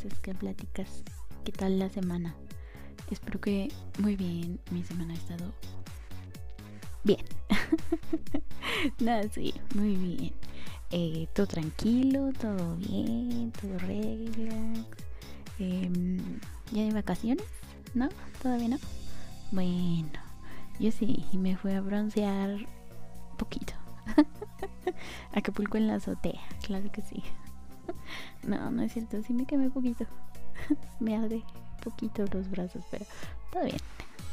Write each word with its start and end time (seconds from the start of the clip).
haces? 0.00 0.18
¿Qué 0.20 0.34
platicas? 0.34 1.02
¿Qué 1.44 1.52
tal 1.52 1.78
la 1.78 1.88
semana? 1.88 2.34
Espero 3.10 3.40
que 3.40 3.68
muy 3.98 4.16
bien. 4.16 4.58
Mi 4.70 4.82
semana 4.82 5.12
ha 5.12 5.16
estado 5.16 5.52
bien. 7.04 7.20
Nada, 9.00 9.24
sí, 9.30 9.54
muy 9.74 9.96
bien. 9.96 10.32
Eh, 10.90 11.28
todo 11.34 11.46
tranquilo, 11.46 12.30
todo 12.40 12.76
bien, 12.76 13.52
todo 13.60 13.78
relax. 13.80 14.86
Em, 15.58 16.18
¿Ya 16.72 16.82
de 16.84 16.92
vacaciones? 16.92 17.46
¿No? 17.94 18.08
¿Todavía 18.42 18.68
no? 18.68 18.78
Bueno, 19.52 20.18
yo 20.78 20.90
sí, 20.92 21.24
me 21.32 21.56
fui 21.56 21.72
a 21.72 21.80
broncear 21.80 22.56
poquito. 23.36 23.74
Acapulco 25.32 25.76
en 25.76 25.88
la 25.88 25.96
azotea, 25.96 26.40
claro 26.62 26.90
que 26.90 27.02
sí. 27.02 27.22
No, 28.42 28.70
no 28.70 28.82
es 28.82 28.92
cierto, 28.92 29.22
sí 29.22 29.32
me 29.32 29.46
quemé 29.46 29.70
poquito. 29.70 30.06
Me 31.00 31.16
arde 31.16 31.42
poquito 31.82 32.24
los 32.32 32.50
brazos, 32.50 32.84
pero 32.90 33.04
todo 33.52 33.64
bien. 33.64 33.78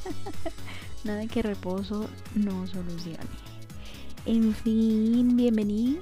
Nada 1.03 1.25
que 1.27 1.41
reposo 1.41 2.09
no 2.35 2.67
solucione. 2.67 3.17
En 4.25 4.53
fin, 4.53 5.37
bienvenido 5.37 6.01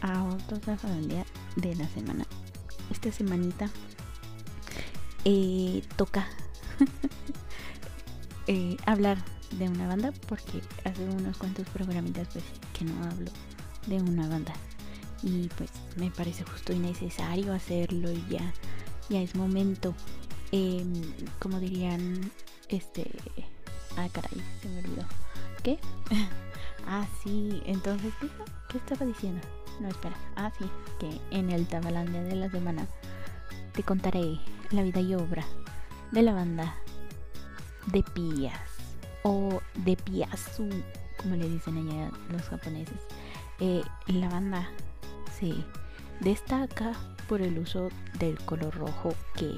a 0.00 0.24
otra 0.24 0.76
familia 0.76 1.26
de 1.56 1.74
la 1.76 1.88
semana. 1.88 2.24
Esta 2.90 3.12
semanita 3.12 3.68
eh, 5.24 5.82
toca 5.96 6.26
eh, 8.46 8.76
hablar 8.86 9.18
de 9.58 9.68
una 9.68 9.86
banda 9.86 10.12
porque 10.28 10.62
hace 10.84 11.04
unos 11.04 11.36
cuantos 11.36 11.68
programitas 11.68 12.28
pues 12.32 12.44
que 12.72 12.84
no 12.84 13.04
hablo 13.04 13.30
de 13.86 14.00
una 14.00 14.28
banda 14.28 14.54
y 15.22 15.48
pues 15.56 15.70
me 15.96 16.10
parece 16.10 16.44
justo 16.44 16.72
y 16.72 16.78
necesario 16.78 17.52
hacerlo 17.52 18.10
y 18.12 18.24
ya 18.28 18.52
ya 19.08 19.20
es 19.20 19.34
momento. 19.34 19.94
Em, 20.52 21.02
como 21.40 21.58
dirían 21.58 22.30
este 22.68 23.10
ah 23.96 24.08
caray 24.12 24.42
se 24.62 24.68
me 24.68 24.78
olvidó. 24.78 25.04
Qué 25.62 25.78
ah 26.86 27.06
sí 27.22 27.62
entonces 27.66 28.12
qué, 28.20 28.28
¿Qué 28.68 28.78
estaba 28.78 29.06
diciendo 29.06 29.46
no 29.80 29.88
espera. 29.88 30.16
Ah 30.36 30.50
sí 30.58 30.66
que 31.00 31.20
en 31.36 31.50
el 31.50 31.66
Tabalandia 31.66 32.22
de 32.22 32.36
la 32.36 32.50
semana 32.50 32.86
te 33.72 33.82
contaré 33.82 34.38
la 34.70 34.82
vida 34.82 35.00
y 35.00 35.14
obra 35.14 35.44
de 36.12 36.22
la 36.22 36.32
banda 36.32 36.76
de 37.86 38.02
Pías 38.02 38.60
o 39.22 39.60
de 39.84 39.96
Piazu, 39.96 40.68
como 41.20 41.36
le 41.36 41.48
dicen 41.48 41.76
allá 41.76 42.10
los 42.30 42.42
japoneses. 42.42 43.00
Eh, 43.58 43.82
la 44.06 44.28
banda 44.28 44.70
se 45.38 45.52
destaca 46.20 46.92
por 47.28 47.42
el 47.42 47.58
uso 47.58 47.88
del 48.18 48.38
color 48.44 48.74
rojo 48.74 49.14
que 49.34 49.52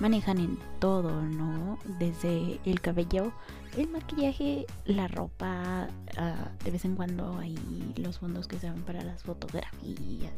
manejan 0.00 0.38
en 0.38 0.58
todo, 0.78 1.22
¿no? 1.22 1.78
Desde 1.98 2.60
el 2.64 2.80
cabello, 2.80 3.32
el 3.76 3.88
maquillaje, 3.88 4.66
la 4.84 5.08
ropa, 5.08 5.88
ah, 6.16 6.48
de 6.64 6.70
vez 6.70 6.84
en 6.84 6.94
cuando 6.94 7.38
hay 7.38 7.56
los 7.96 8.18
fondos 8.18 8.46
que 8.46 8.58
se 8.58 8.70
ven 8.70 8.82
para 8.82 9.02
las 9.02 9.22
fotografías. 9.22 10.32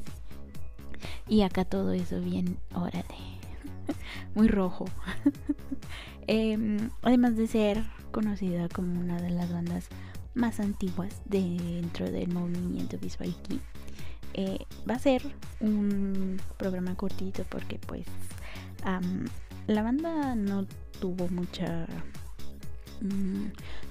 Y 1.29 1.43
acá 1.43 1.65
todo 1.65 1.93
eso 1.93 2.21
bien, 2.21 2.59
órale, 2.75 3.05
muy 4.35 4.49
rojo. 4.49 4.87
Em, 6.27 6.91
además 7.03 7.37
de 7.37 7.49
ser 7.49 7.83
conocida 8.13 8.69
como 8.69 9.01
una 9.01 9.21
de 9.21 9.31
las 9.31 9.53
bandas 9.53 9.89
más 10.35 10.61
antiguas 10.61 11.23
dentro 11.25 12.09
del 12.09 12.33
movimiento 12.33 12.99
visual 12.99 13.35
kei, 13.49 13.61
eh, 14.35 14.59
va 14.89 14.95
a 14.95 14.99
ser 14.99 15.23
un 15.61 16.41
programa 16.57 16.95
cortito 16.95 17.45
porque 17.49 17.79
pues 17.79 18.07
la 19.67 19.83
banda 19.83 20.35
no 20.35 20.67
tuvo 21.01 21.29
mucha 21.29 21.87
mm, 23.01 23.47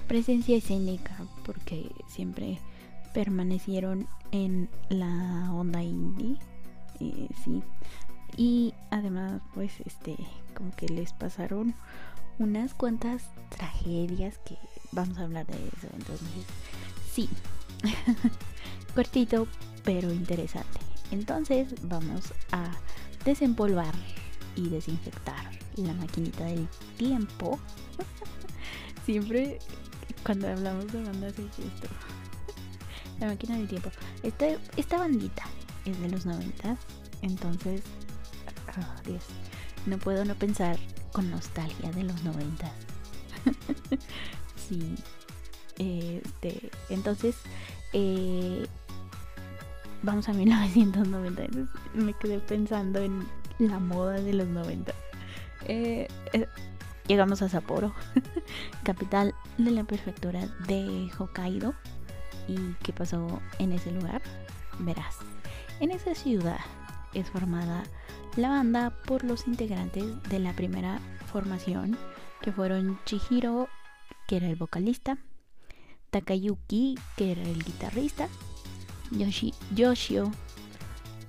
presencia 0.08 0.56
escénica 0.56 1.16
porque 1.44 1.90
siempre 2.08 2.58
permanecieron 3.14 4.06
en 4.32 4.68
la 4.88 5.52
onda 5.52 5.82
indie 5.82 6.36
eh, 7.00 7.28
sí. 7.44 7.62
Y 8.36 8.74
además 8.90 9.42
pues 9.54 9.72
este 9.84 10.16
como 10.54 10.70
que 10.72 10.88
les 10.88 11.12
pasaron 11.12 11.74
unas 12.38 12.74
cuantas 12.74 13.24
tragedias 13.50 14.38
que 14.38 14.56
vamos 14.92 15.18
a 15.18 15.22
hablar 15.22 15.46
de 15.46 15.56
eso 15.68 15.88
entonces 15.92 16.28
sí. 17.12 17.28
Cortito 18.94 19.46
pero 19.84 20.12
interesante 20.12 20.80
entonces 21.10 21.74
vamos 21.82 22.32
a 22.52 22.70
desempolvar 23.24 23.94
y 24.56 24.68
desinfectar 24.68 25.50
la 25.76 25.92
maquinita 25.94 26.44
del 26.44 26.68
tiempo 26.96 27.58
siempre 29.06 29.58
cuando 30.24 30.48
hablamos 30.48 30.90
de 30.92 31.02
bandas 31.02 31.32
es 31.34 31.58
esto 31.58 31.88
la 33.20 33.28
máquina 33.28 33.56
del 33.56 33.68
tiempo 33.68 33.90
esta, 34.22 34.46
esta 34.76 34.98
bandita 34.98 35.44
es 35.84 36.00
de 36.00 36.08
los 36.08 36.26
90 36.26 36.76
entonces 37.22 37.82
no 39.86 39.98
puedo 39.98 40.24
no 40.24 40.34
pensar 40.34 40.78
con 41.12 41.30
nostalgia 41.30 41.90
de 41.92 42.04
los 42.04 42.22
noventas. 42.22 42.72
sí. 44.68 44.94
Este, 45.78 46.70
entonces, 46.90 47.36
eh, 47.92 48.66
vamos 50.02 50.28
a 50.28 50.32
1990. 50.32 51.42
me 51.94 52.12
quedé 52.14 52.38
pensando 52.38 53.00
en 53.00 53.26
la 53.58 53.78
moda 53.78 54.20
de 54.20 54.32
los 54.32 54.48
90. 54.48 54.92
Eh, 55.66 56.08
eh, 56.32 56.46
llegamos 57.06 57.42
a 57.42 57.48
Sapporo, 57.48 57.94
capital 58.84 59.34
de 59.58 59.70
la 59.70 59.84
prefectura 59.84 60.46
de 60.66 61.10
Hokkaido. 61.18 61.74
¿Y 62.48 62.74
qué 62.82 62.92
pasó 62.92 63.40
en 63.58 63.72
ese 63.72 63.92
lugar? 63.92 64.22
Verás, 64.78 65.18
en 65.80 65.90
esa 65.90 66.14
ciudad 66.14 66.60
es 67.14 67.28
formada 67.30 67.84
la 68.36 68.48
banda 68.48 68.90
por 69.06 69.24
los 69.24 69.46
integrantes 69.46 70.04
de 70.28 70.38
la 70.38 70.52
primera 70.52 71.00
formación, 71.32 71.96
que 72.40 72.52
fueron 72.52 72.98
Chihiro, 73.04 73.68
que 74.26 74.36
era 74.36 74.48
el 74.48 74.56
vocalista, 74.56 75.18
Takayuki, 76.10 76.98
que 77.16 77.32
era 77.32 77.42
el 77.42 77.62
guitarrista, 77.62 78.28
Yoshi, 79.10 79.54
Yoshio, 79.74 80.30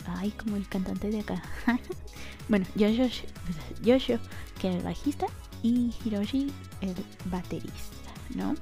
ay, 0.05 0.31
como 0.31 0.55
el 0.55 0.67
cantante 0.67 1.09
de 1.09 1.19
acá, 1.19 1.41
bueno, 2.49 2.65
Yoshio, 2.75 3.09
Yoshio, 3.81 4.19
que 4.59 4.67
era 4.67 4.77
el 4.77 4.83
bajista, 4.83 5.27
y 5.63 5.93
Hiroshi, 6.03 6.51
el 6.81 6.95
baterista, 7.25 8.11
¿no? 8.35 8.55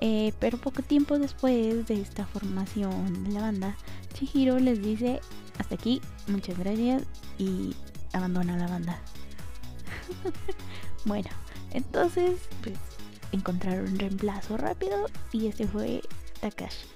Eh, 0.00 0.32
pero 0.38 0.58
poco 0.58 0.82
tiempo 0.82 1.18
después 1.18 1.86
de 1.86 2.00
esta 2.00 2.26
formación 2.26 3.24
de 3.24 3.32
la 3.32 3.40
banda, 3.40 3.76
Chihiro 4.14 4.58
les 4.58 4.80
dice 4.82 5.20
hasta 5.58 5.74
aquí, 5.74 6.00
muchas 6.28 6.56
gracias 6.58 7.02
y 7.38 7.74
abandona 8.12 8.56
la 8.56 8.68
banda. 8.68 9.00
bueno, 11.04 11.28
entonces 11.72 12.38
pues 12.62 12.78
encontraron 13.32 13.98
reemplazo 13.98 14.56
rápido 14.56 15.06
y 15.32 15.48
este 15.48 15.66
fue 15.66 16.02
Takashi, 16.40 16.86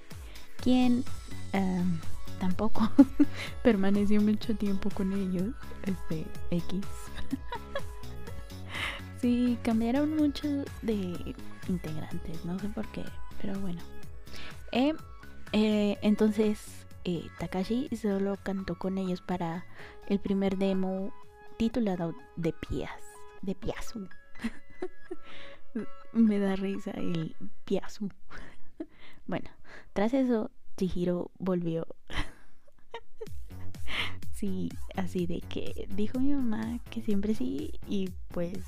quien 0.58 1.04
em, 1.52 1.98
tampoco 2.40 2.90
permaneció 3.62 4.20
mucho 4.20 4.54
tiempo 4.56 4.90
con 4.90 5.12
ellos, 5.12 5.54
este 5.84 6.26
X. 6.50 6.80
sí, 9.20 9.58
cambiaron 9.62 10.16
mucho 10.16 10.48
de 10.82 11.34
integrantes, 11.68 12.44
no 12.44 12.58
sé 12.58 12.68
por 12.68 12.86
qué, 12.88 13.04
pero 13.40 13.58
bueno. 13.60 13.80
Eh, 14.72 14.94
eh, 15.52 15.98
entonces 16.02 16.86
eh, 17.04 17.28
Takashi 17.38 17.88
solo 17.96 18.38
cantó 18.42 18.78
con 18.78 18.96
ellos 18.96 19.20
para 19.20 19.66
el 20.08 20.18
primer 20.18 20.56
demo 20.56 21.12
titulado 21.58 22.14
De 22.36 22.52
Pias, 22.52 23.02
de 23.42 23.54
Piazu. 23.54 24.08
Me 26.12 26.38
da 26.38 26.56
risa 26.56 26.92
el 26.92 27.36
Piazu. 27.64 28.08
bueno, 29.26 29.50
tras 29.92 30.14
eso, 30.14 30.50
Chihiro 30.76 31.30
volvió. 31.38 31.86
sí, 34.32 34.70
así 34.96 35.26
de 35.26 35.40
que 35.40 35.86
dijo 35.94 36.18
mi 36.18 36.34
mamá 36.34 36.80
que 36.90 37.02
siempre 37.02 37.34
sí 37.34 37.72
y 37.88 38.10
pues 38.28 38.58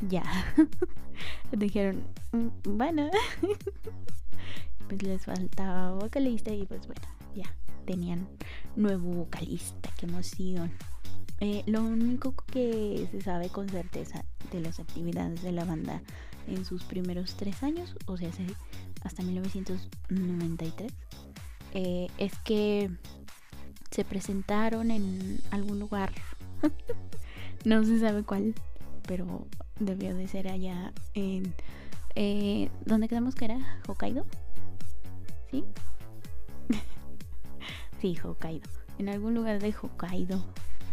ya. 0.00 0.24
Dijeron, 1.52 2.02
mm, 2.32 2.76
bueno, 2.76 3.08
pues 4.88 5.02
les 5.02 5.24
faltaba 5.24 5.92
vocalista 5.92 6.50
y 6.50 6.66
pues 6.66 6.86
bueno, 6.86 7.02
ya 7.34 7.54
tenían 7.86 8.28
nuevo 8.74 9.12
vocalista, 9.12 9.90
qué 9.96 10.06
emoción. 10.06 10.72
Eh, 11.40 11.62
lo 11.66 11.82
único 11.82 12.34
que 12.46 13.06
se 13.10 13.20
sabe 13.20 13.50
con 13.50 13.68
certeza 13.68 14.24
de 14.50 14.60
las 14.60 14.80
actividades 14.80 15.42
de 15.42 15.52
la 15.52 15.64
banda 15.64 16.02
en 16.46 16.64
sus 16.64 16.84
primeros 16.84 17.34
tres 17.34 17.62
años, 17.62 17.94
o 18.06 18.16
sea, 18.16 18.30
hasta 19.02 19.22
1993, 19.22 20.92
eh, 21.74 22.08
es 22.18 22.32
que 22.40 22.90
se 23.90 24.04
presentaron 24.04 24.90
en 24.90 25.40
algún 25.50 25.78
lugar 25.78 26.12
no 27.64 27.84
se 27.84 27.98
sabe 28.00 28.22
cuál, 28.22 28.54
pero 29.06 29.46
debió 29.78 30.14
de 30.14 30.28
ser 30.28 30.48
allá 30.48 30.92
en... 31.14 31.54
Eh, 32.14 32.70
¿Dónde 32.84 33.08
quedamos 33.08 33.34
que 33.34 33.44
era? 33.44 33.80
¿Hokkaido? 33.86 34.24
¿Sí? 35.50 35.64
sí, 38.00 38.16
Hokkaido. 38.22 38.68
En 38.98 39.10
algún 39.10 39.34
lugar 39.34 39.60
de 39.60 39.74
Hokkaido, 39.74 40.42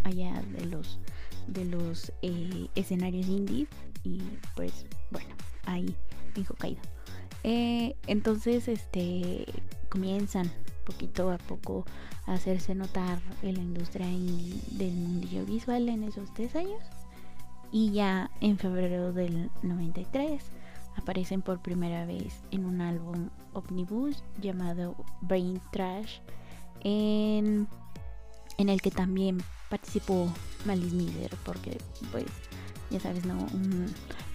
allá 0.04 0.42
de 0.58 0.66
los 0.66 1.00
de 1.48 1.66
los 1.66 2.12
eh, 2.22 2.68
escenarios 2.74 3.28
indies 3.28 3.68
y 4.04 4.22
pues 4.56 4.86
bueno 5.12 5.36
ahí 5.66 5.94
en 6.36 6.46
Hokkaido 6.48 6.82
eh, 7.44 7.96
entonces 8.08 8.68
este 8.68 9.46
comienzan 9.90 10.52
poquito 10.86 11.32
a 11.32 11.38
poco 11.38 11.86
a 12.26 12.34
hacerse 12.34 12.76
notar 12.76 13.20
en 13.42 13.56
la 13.56 13.62
industria 13.62 14.08
del 14.08 14.94
mundillo 14.94 15.46
visual 15.46 15.90
en 15.90 16.04
esos 16.04 16.34
tres 16.34 16.56
años. 16.56 16.82
Y 17.72 17.92
ya 17.92 18.30
en 18.40 18.58
febrero 18.58 19.14
del 19.14 19.50
93 19.64 20.44
aparecen 20.96 21.42
por 21.42 21.62
primera 21.62 22.06
vez 22.06 22.42
en 22.52 22.66
un 22.66 22.82
álbum 22.82 23.30
omnibus 23.54 24.24
llamado 24.40 24.96
Brain 25.22 25.60
Trash 25.72 26.20
en, 26.82 27.68
en 28.58 28.70
el 28.70 28.82
que 28.82 28.92
también 28.92 29.42
participó 29.70 30.28
Malice 30.66 30.96
Miser 30.96 31.32
porque 31.44 31.80
pues 32.12 32.26
ya 32.94 33.00
sabes 33.00 33.26
no 33.26 33.48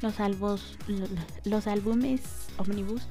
los 0.03 0.19
álbumes 0.19 0.77
los, 1.45 1.69
álbumes 1.69 2.21
omnibus 2.59 3.03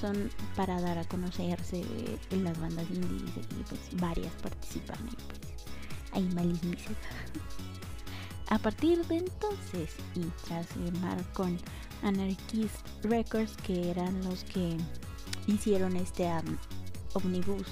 son 0.00 0.30
para 0.56 0.80
dar 0.80 0.96
a 0.98 1.04
conocerse 1.04 1.82
en 2.30 2.42
las 2.42 2.58
bandas 2.58 2.90
indies 2.90 3.30
y 3.36 3.62
pues 3.68 3.80
varias 4.00 4.32
participan 4.42 4.98
y 5.10 5.14
pues 5.14 5.40
ahí 6.12 6.28
a 8.48 8.58
partir 8.58 9.06
de 9.06 9.18
entonces 9.18 9.90
y 10.14 10.22
tras 10.46 10.66
firmar 10.68 11.22
con 11.34 11.58
Anarchist 12.02 12.80
Records 13.02 13.54
que 13.58 13.90
eran 13.90 14.24
los 14.24 14.42
que 14.44 14.78
hicieron 15.46 15.96
este 15.96 16.30
omnibus 17.12 17.66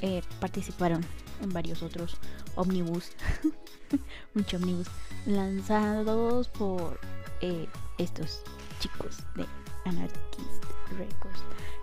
eh, 0.00 0.22
participaron 0.40 1.04
en 1.42 1.50
varios 1.50 1.82
otros 1.82 2.16
omnibus, 2.56 3.12
mucho 4.34 4.56
omnibus, 4.56 4.88
lanzados 5.26 6.48
por 6.48 6.98
eh, 7.40 7.66
estos 7.98 8.42
chicos 8.80 9.18
de 9.34 9.46
Anarchist 9.84 10.64
Records. 10.96 11.42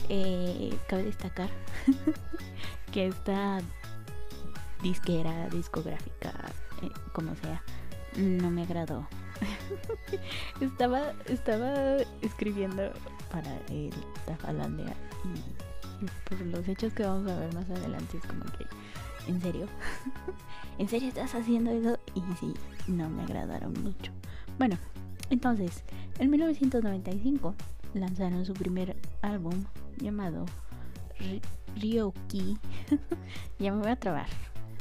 Eh, 0.09 0.77
cabe 0.87 1.03
destacar 1.03 1.49
que 2.91 3.07
esta 3.07 3.59
disquera, 4.81 5.49
discográfica, 5.49 6.33
eh, 6.81 6.89
como 7.13 7.35
sea, 7.35 7.63
no 8.17 8.49
me 8.49 8.63
agradó. 8.63 9.07
estaba, 10.61 11.13
estaba 11.25 11.97
escribiendo 12.21 12.91
para 13.31 13.55
el 13.69 13.93
Tafalandia 14.25 14.95
por 16.27 16.39
los 16.41 16.67
hechos 16.67 16.93
que 16.93 17.03
vamos 17.03 17.29
a 17.29 17.39
ver 17.39 17.53
más 17.53 17.69
adelante 17.69 18.17
es 18.17 18.25
como 18.25 18.45
que 18.57 18.65
¿en 19.29 19.41
serio? 19.41 19.67
¿En 20.77 20.87
serio 20.87 21.09
estás 21.09 21.35
haciendo 21.35 21.71
eso? 21.71 21.99
Y 22.15 22.21
sí, 22.39 22.53
no 22.87 23.09
me 23.09 23.23
agradaron 23.23 23.73
mucho. 23.83 24.11
Bueno, 24.57 24.77
entonces, 25.29 25.83
en 26.17 26.31
1995 26.31 27.53
lanzaron 27.93 28.45
su 28.45 28.53
primer 28.53 28.97
álbum 29.21 29.65
llamado 29.97 30.45
Ryoki. 31.75 32.57
ya 33.59 33.71
me 33.71 33.81
voy 33.81 33.91
a 33.91 33.95
trabar, 33.95 34.27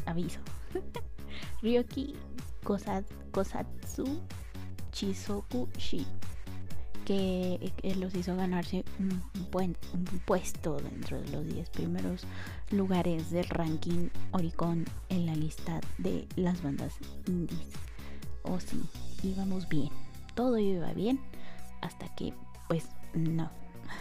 aviso. 0.06 0.40
Ryoki 1.62 2.14
Kosatsu 2.64 4.20
Chisoku 4.92 5.68
Shi 5.76 6.06
que 7.04 7.72
los 7.98 8.14
hizo 8.14 8.36
ganarse 8.36 8.84
un, 8.98 9.22
puesto 10.26 10.76
dentro 10.76 11.20
de 11.20 11.28
los 11.30 11.46
10 11.46 11.70
primeros 11.70 12.24
lugares 12.70 13.30
del 13.30 13.48
ranking 13.48 14.08
Oricon 14.32 14.84
en 15.08 15.26
la 15.26 15.34
lista 15.34 15.80
de 15.98 16.26
las 16.36 16.62
bandas 16.62 16.94
indies. 17.26 17.70
Oh, 18.42 18.60
sí, 18.60 18.82
íbamos 19.22 19.68
bien, 19.68 19.90
todo 20.34 20.58
iba 20.58 20.92
bien 20.92 21.20
hasta 21.80 22.14
que, 22.14 22.32
pues, 22.68 22.88
no. 23.14 23.50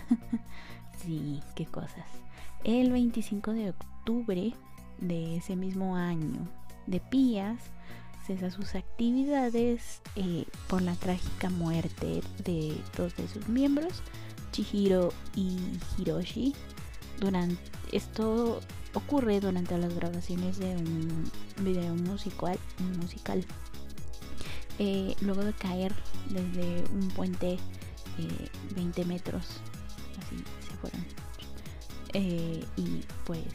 sí, 0.99 1.41
qué 1.55 1.65
cosas. 1.65 2.05
El 2.63 2.91
25 2.91 3.53
de 3.53 3.69
octubre 3.69 4.53
de 4.99 5.37
ese 5.37 5.55
mismo 5.55 5.95
año, 5.95 6.47
de 6.85 6.99
Pías, 6.99 7.59
cesa 8.25 8.51
sus 8.51 8.75
actividades 8.75 10.01
eh, 10.15 10.45
por 10.67 10.81
la 10.81 10.95
trágica 10.95 11.49
muerte 11.49 12.21
de 12.43 12.75
dos 12.97 13.15
de 13.15 13.27
sus 13.27 13.47
miembros, 13.47 14.03
Chihiro 14.57 15.13
y 15.35 15.55
Hiroshi. 15.97 16.55
Durante, 17.19 17.61
esto 17.91 18.59
ocurre 18.95 19.39
durante 19.39 19.77
las 19.77 19.93
grabaciones 19.93 20.57
de 20.57 20.75
un 20.75 21.31
video 21.59 21.93
musical, 21.93 22.57
musical. 22.99 23.45
Eh, 24.79 25.15
luego 25.21 25.43
de 25.43 25.53
caer 25.53 25.93
desde 26.29 26.83
un 26.91 27.07
puente 27.09 27.57
20 28.75 29.01
eh, 29.01 29.05
metros, 29.05 29.45
así 30.19 30.43
se 30.67 30.75
fueron. 30.77 31.05
y 32.77 33.03
pues 33.25 33.45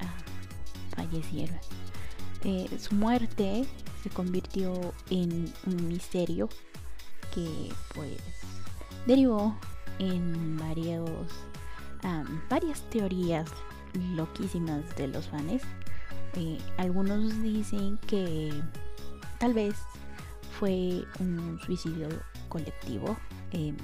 ah, 0.00 0.14
fallecieron. 0.94 1.58
su 2.78 2.94
muerte 2.94 3.66
se 4.04 4.10
convirtió 4.10 4.94
en 5.10 5.52
un 5.66 5.88
misterio 5.88 6.48
que 7.34 7.72
pues 7.94 8.18
derivó 9.06 9.56
en 9.98 10.56
varios 10.56 11.10
varias 12.50 12.82
teorías 12.90 13.50
loquísimas 14.14 14.94
de 14.96 15.08
los 15.08 15.26
fans 15.28 15.62
eh, 16.36 16.58
algunos 16.78 17.40
dicen 17.42 17.98
que 18.06 18.52
tal 19.38 19.54
vez 19.54 19.76
fue 20.58 21.04
un 21.20 21.60
suicidio 21.64 22.08
colectivo. 22.48 23.16
Em, 23.52 23.76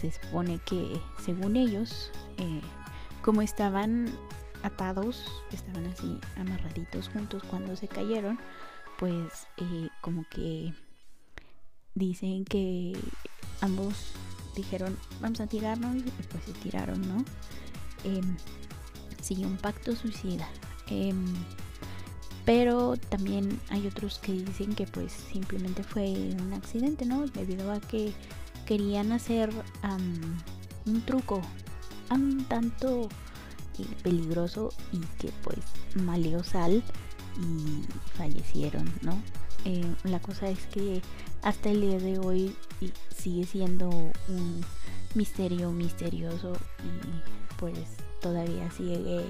se 0.00 0.12
supone 0.12 0.58
que 0.64 1.00
según 1.20 1.56
ellos 1.56 2.10
eh, 2.38 2.60
como 3.22 3.42
estaban 3.42 4.12
atados 4.62 5.24
estaban 5.52 5.86
así 5.86 6.18
amarraditos 6.36 7.08
juntos 7.08 7.42
cuando 7.48 7.74
se 7.76 7.88
cayeron 7.88 8.38
pues 8.98 9.46
eh, 9.58 9.88
como 10.00 10.24
que 10.28 10.72
dicen 11.94 12.44
que 12.44 12.96
ambos 13.60 14.12
dijeron 14.54 14.96
vamos 15.20 15.40
a 15.40 15.46
tirarnos 15.46 15.96
y 15.96 16.02
pues 16.02 16.44
se 16.44 16.52
tiraron, 16.52 17.00
¿no? 17.08 17.24
Eh, 18.04 18.20
sí, 19.20 19.44
un 19.44 19.56
pacto 19.56 19.94
suicida. 19.94 20.48
Em, 20.88 21.24
pero 22.44 22.96
también 22.96 23.60
hay 23.70 23.86
otros 23.86 24.18
que 24.18 24.32
dicen 24.32 24.74
que 24.74 24.86
pues 24.86 25.12
simplemente 25.12 25.84
fue 25.84 26.08
un 26.40 26.52
accidente, 26.52 27.06
¿no? 27.06 27.26
Debido 27.26 27.70
a 27.72 27.80
que 27.80 28.12
querían 28.66 29.12
hacer 29.12 29.50
un 30.86 31.00
truco 31.02 31.40
un 32.14 32.44
tanto 32.44 33.08
eh, 33.78 33.86
peligroso 34.02 34.70
y 34.92 34.98
que 35.18 35.32
pues 35.42 35.58
maleó 35.94 36.44
sal 36.44 36.82
y 37.40 37.82
fallecieron, 38.16 38.90
¿no? 39.02 39.20
Eh, 39.64 39.84
la 40.04 40.20
cosa 40.20 40.48
es 40.48 40.66
que 40.66 41.00
hasta 41.42 41.70
el 41.70 41.80
día 41.80 41.98
de 41.98 42.18
hoy 42.18 42.54
sigue 43.16 43.44
siendo 43.44 44.11
un 44.28 44.64
misterio 45.14 45.70
misterioso 45.72 46.52
y 46.84 47.58
pues 47.58 47.78
todavía 48.20 48.70
sigue 48.70 49.24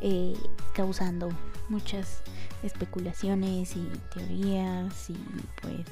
eh, 0.00 0.34
causando 0.74 1.30
muchas 1.68 2.22
especulaciones 2.62 3.76
y 3.76 3.88
teorías 4.12 5.10
y 5.10 5.16
pues 5.60 5.86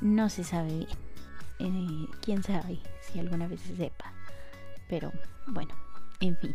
no 0.00 0.28
se 0.28 0.44
sabe 0.44 0.86
bien. 0.86 0.88
Eh, 1.58 2.06
quién 2.20 2.42
sabe 2.42 2.78
si 3.00 3.18
alguna 3.18 3.48
vez 3.48 3.60
se 3.60 3.76
sepa. 3.76 4.12
Pero 4.88 5.12
bueno, 5.46 5.74
en 6.20 6.36
fin. 6.36 6.54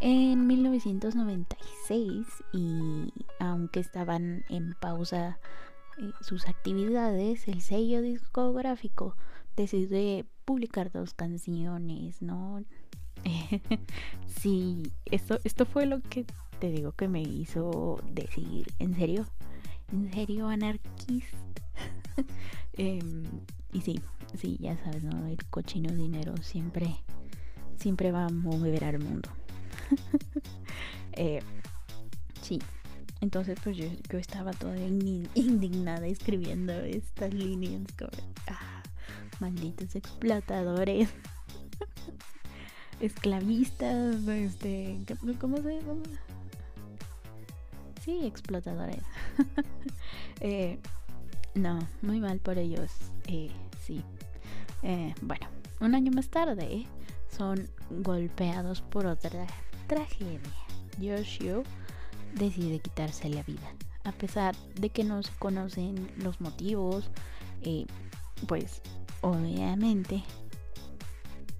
En 0.00 0.46
1996, 0.46 2.26
y 2.52 3.12
aunque 3.38 3.80
estaban 3.80 4.44
en 4.48 4.74
pausa 4.80 5.38
eh, 5.98 6.10
sus 6.20 6.48
actividades, 6.48 7.46
el 7.46 7.60
sello 7.60 8.02
discográfico 8.02 9.14
decidió 9.56 10.24
publicar 10.44 10.90
dos 10.90 11.14
canciones, 11.14 12.22
¿no? 12.22 12.64
sí, 14.26 14.82
esto, 15.06 15.38
esto 15.44 15.66
fue 15.66 15.86
lo 15.86 16.00
que 16.00 16.26
te 16.58 16.70
digo 16.70 16.92
que 16.92 17.08
me 17.08 17.22
hizo 17.22 18.00
decir, 18.10 18.66
¿en 18.78 18.94
serio? 18.94 19.26
¿En 19.92 20.12
serio, 20.12 20.48
anarquista? 20.48 21.62
Em, 22.74 23.24
y 23.72 23.82
sí, 23.82 24.00
sí, 24.34 24.56
ya 24.58 24.78
sabes, 24.78 25.04
¿no? 25.04 25.26
El 25.26 25.44
cochino 25.46 25.92
dinero 25.92 26.34
siempre, 26.38 26.96
siempre 27.76 28.12
va 28.12 28.24
a 28.26 28.30
mover 28.30 28.84
al 28.84 28.98
mundo. 28.98 29.28
Eh, 31.14 31.40
sí, 32.40 32.58
entonces 33.20 33.58
pues 33.62 33.76
yo, 33.76 33.84
yo 34.10 34.18
estaba 34.18 34.52
toda 34.52 34.78
indignada 34.78 36.06
escribiendo 36.06 36.72
estas 36.72 37.34
líneas 37.34 37.82
como, 37.98 38.10
ah, 38.46 38.71
malditos 39.42 39.96
explotadores, 39.96 41.08
esclavistas, 43.00 44.14
este, 44.28 44.96
¿cómo 45.40 45.56
se 45.56 45.80
llama? 45.80 46.02
Sí, 48.04 48.20
explotadores. 48.24 49.02
eh, 50.40 50.78
no, 51.56 51.80
muy 52.02 52.20
mal 52.20 52.38
por 52.38 52.56
ellos, 52.56 52.92
eh, 53.26 53.50
sí. 53.84 54.04
Eh, 54.84 55.12
bueno, 55.22 55.48
un 55.80 55.96
año 55.96 56.12
más 56.12 56.28
tarde 56.28 56.86
son 57.28 57.68
golpeados 57.90 58.80
por 58.80 59.06
otra 59.06 59.48
tragedia. 59.88 60.38
Yoshio 61.00 61.64
decide 62.34 62.78
quitarse 62.78 63.28
la 63.28 63.42
vida. 63.42 63.74
A 64.04 64.12
pesar 64.12 64.54
de 64.76 64.88
que 64.90 65.02
no 65.02 65.20
se 65.24 65.32
conocen 65.40 66.12
los 66.16 66.40
motivos, 66.40 67.10
pues 68.46 68.82
obviamente 69.22 70.22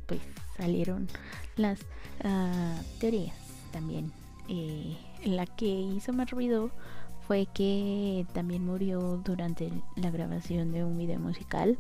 pues 0.06 0.20
salieron 0.56 1.08
las 1.56 1.80
ah, 2.24 2.78
teorías 3.00 3.36
también. 3.72 4.12
Eh, 4.48 4.96
la 5.24 5.46
que 5.46 5.66
hizo 5.66 6.12
más 6.12 6.30
ruido 6.30 6.70
fue 7.26 7.46
que 7.54 8.26
también 8.34 8.66
murió 8.66 9.20
durante 9.24 9.72
la 9.96 10.10
grabación 10.10 10.72
de 10.72 10.84
un 10.84 10.98
video 10.98 11.18
musical. 11.18 11.78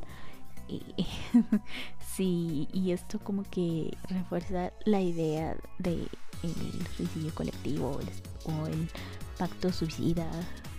Y, 0.68 0.82
sí, 2.14 2.68
y 2.72 2.92
esto 2.92 3.18
como 3.18 3.42
que 3.42 3.96
refuerza 4.08 4.72
la 4.84 5.00
idea 5.00 5.56
de 5.78 6.06
el 6.42 6.86
suicidio 6.96 7.34
colectivo 7.34 8.00
o 8.44 8.66
el 8.66 8.88
pacto 9.38 9.72
suicida 9.72 10.28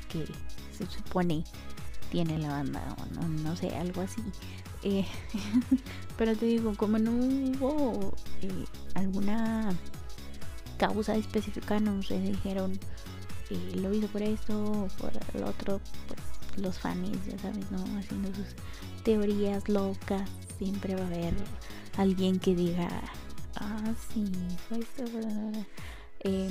que 0.09 0.25
se 0.71 0.85
supone 0.87 1.43
tiene 2.11 2.37
la 2.37 2.49
banda 2.49 2.95
o 3.19 3.27
no, 3.27 3.55
sé, 3.55 3.69
algo 3.75 4.01
así. 4.01 4.21
Eh, 4.83 5.05
pero 6.17 6.35
te 6.35 6.45
digo, 6.45 6.75
como 6.75 6.97
no 6.99 7.11
hubo 7.11 8.13
eh, 8.41 8.65
alguna 8.95 9.69
causa 10.77 11.15
específica, 11.15 11.79
no 11.79 12.01
se 12.03 12.19
dijeron 12.19 12.79
eh, 13.49 13.75
lo 13.75 13.93
hizo 13.93 14.07
por 14.07 14.21
esto 14.21 14.63
o 14.63 14.87
por 14.99 15.11
el 15.33 15.43
otro, 15.43 15.79
pues 16.07 16.19
los 16.57 16.77
fans, 16.79 17.25
ya 17.25 17.37
sabes, 17.39 17.71
¿no? 17.71 17.83
Haciendo 17.97 18.29
sus 18.35 18.47
teorías 19.03 19.67
locas, 19.69 20.29
siempre 20.57 20.95
va 20.95 21.03
a 21.03 21.07
haber 21.07 21.33
alguien 21.97 22.39
que 22.39 22.55
diga 22.55 22.89
Ah, 23.55 23.93
sí, 24.13 24.25
fue 24.67 24.79
esto. 24.79 25.03
Eh, 26.21 26.49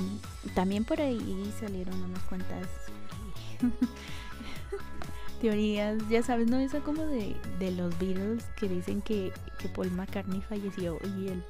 también 0.53 0.85
por 0.85 1.01
ahí 1.01 1.51
salieron 1.59 2.01
unas 2.01 2.23
cuantas 2.23 2.67
teorías, 5.43 5.97
ya 6.07 6.23
sabes, 6.23 6.47
¿no? 6.47 6.57
Esa 6.57 6.79
como 6.79 7.05
de, 7.05 7.35
de 7.59 7.71
los 7.71 7.99
Beatles 7.99 8.45
que 8.55 8.69
dicen 8.69 9.01
que, 9.01 9.33
que 9.59 9.67
Paul 9.67 9.91
McCartney 9.91 10.39
falleció 10.39 10.97
y 11.03 11.27
el, 11.27 11.43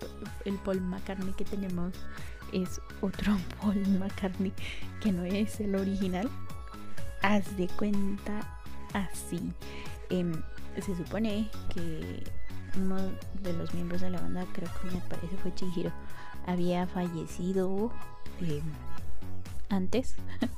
el 0.46 0.56
Paul 0.66 0.82
McCartney 0.82 1.32
que 1.34 1.46
tenemos 1.46 1.94
es 2.52 2.82
otro 3.02 3.38
Paul 3.62 3.88
McCartney 4.00 4.52
que 5.00 5.12
no 5.12 5.24
es 5.24 5.60
el 5.60 5.76
original. 5.76 6.28
Haz 7.22 7.56
de 7.56 7.68
cuenta 7.68 8.60
así. 8.94 9.40
Em, 10.10 10.34
se 10.76 10.96
supone 10.96 11.48
que 11.72 12.24
uno 12.76 12.98
de 13.44 13.54
los 13.54 13.76
miembros 13.76 14.02
de 14.02 14.10
la 14.10 14.20
banda, 14.20 14.44
creo 14.54 14.72
que 14.82 14.90
me 14.90 15.02
parece 15.02 15.38
fue 15.38 15.54
Chihiro, 15.54 15.92
había 16.48 16.88
fallecido 16.88 17.92
eh, 18.42 18.64
antes 19.74 20.16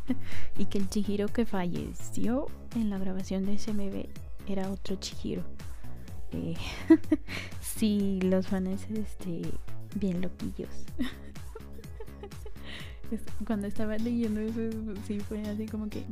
y 0.58 0.66
que 0.66 0.78
el 0.78 0.90
Chihiro 0.90 1.28
que 1.28 1.46
falleció 1.46 2.48
en 2.76 2.90
la 2.90 2.98
grabación 2.98 3.46
de 3.46 3.58
SMB 3.58 4.08
era 4.48 4.70
otro 4.70 4.98
Chihiro. 4.98 5.44
Eh, 6.32 6.56
sí, 7.62 8.20
los 8.22 8.48
fans 8.48 8.88
este, 8.90 9.42
bien 9.96 10.22
loquillos. 10.22 10.70
Cuando 13.46 13.68
estaba 13.68 13.98
leyendo 13.98 14.42
eso, 14.42 14.62
sí 15.06 15.20
fue 15.20 15.42
así 15.44 15.68
como 15.68 15.90
que, 15.90 16.04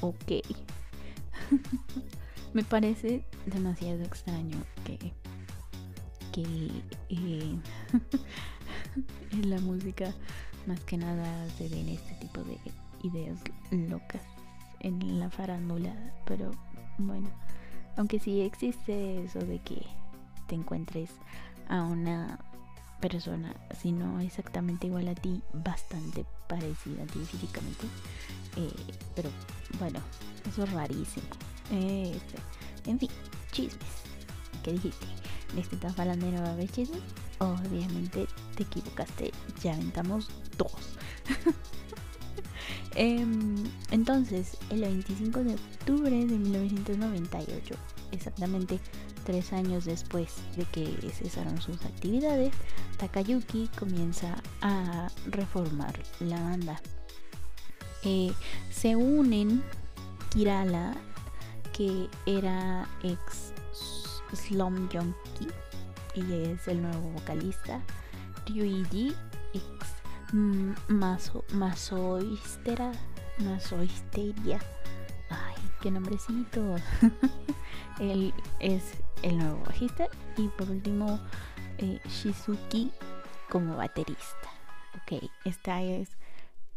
ok. 0.00 0.32
Me 2.54 2.62
parece 2.64 3.24
demasiado 3.44 4.02
extraño 4.02 4.56
que, 4.84 5.12
que 6.32 6.42
eh, 7.10 7.58
en 9.32 9.50
la 9.50 9.60
música 9.60 10.14
más 10.66 10.80
que 10.80 10.96
nada 10.96 11.48
se 11.56 11.68
den 11.68 11.88
este 11.88 12.14
tipo 12.14 12.42
de 12.42 12.58
ideas 13.02 13.38
locas 13.70 14.22
en 14.80 15.20
la 15.20 15.30
farándula, 15.30 15.94
pero 16.24 16.50
bueno, 16.98 17.28
aunque 17.96 18.18
sí 18.18 18.40
existe 18.40 19.24
eso 19.24 19.40
de 19.40 19.58
que 19.60 19.86
te 20.46 20.54
encuentres 20.54 21.10
a 21.68 21.82
una 21.82 22.38
persona, 23.00 23.54
si 23.78 23.92
no 23.92 24.20
exactamente 24.20 24.86
igual 24.86 25.08
a 25.08 25.14
ti, 25.14 25.42
bastante 25.52 26.24
parecida 26.48 27.02
a 27.02 27.06
ti 27.06 27.18
físicamente, 27.20 27.86
eh, 28.56 28.94
pero 29.14 29.30
bueno, 29.78 30.00
eso 30.48 30.64
es 30.64 30.72
rarísimo. 30.72 31.26
Este, 31.70 32.38
en 32.86 32.98
fin, 32.98 33.10
chismes. 33.52 34.06
¿Qué 34.62 34.72
dijiste? 34.72 35.06
¿De 35.54 35.60
este 35.60 35.76
estás 35.76 35.98
hablando 35.98 36.30
de 36.30 36.36
haber 36.38 36.70
chismes? 36.70 37.02
Obviamente 37.38 38.25
te 38.56 38.64
equivocaste. 38.64 39.32
Ya 39.62 39.74
aventamos 39.74 40.28
dos. 40.58 40.72
Em, 42.98 43.62
entonces, 43.90 44.56
el 44.70 44.80
25 44.80 45.44
de 45.44 45.54
octubre 45.54 46.10
de 46.10 46.38
1998, 46.38 47.74
exactamente 48.10 48.80
tres 49.24 49.52
años 49.52 49.84
después 49.84 50.36
de 50.56 50.64
que 50.64 50.86
cesaron 51.12 51.60
sus 51.60 51.84
actividades, 51.84 52.54
Takayuki 52.96 53.68
comienza 53.78 54.42
a 54.62 55.08
reformar 55.26 55.94
la 56.20 56.40
banda. 56.40 56.80
Eh, 58.02 58.32
se 58.70 58.96
unen 58.96 59.62
Kirala 60.30 60.96
que 61.72 62.08
era 62.24 62.88
ex 63.02 63.52
Slum 64.32 64.88
Junkie 64.90 65.52
y 66.14 66.32
es 66.32 66.66
el 66.68 66.80
nuevo 66.80 67.10
vocalista. 67.10 67.82
Ryuiji 68.46 69.14
ex 69.54 69.66
maso, 70.88 71.44
Masoistera, 71.52 72.92
Masoisteria. 73.38 74.60
Ay, 75.30 75.54
qué 75.80 75.90
nombrecito. 75.90 76.76
Él 78.00 78.32
es 78.60 78.82
el 79.22 79.38
nuevo 79.38 79.62
bajista. 79.66 80.08
Y 80.36 80.48
por 80.48 80.70
último, 80.70 81.20
eh, 81.78 82.00
Shizuki 82.08 82.92
como 83.50 83.76
baterista. 83.76 84.50
Ok, 85.02 85.30
esta 85.44 85.82
es 85.82 86.10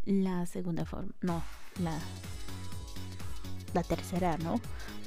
la 0.05 0.45
segunda 0.45 0.85
forma. 0.85 1.11
No, 1.21 1.41
la 1.81 1.97
la 3.73 3.83
tercera, 3.83 4.37
¿no? 4.37 4.59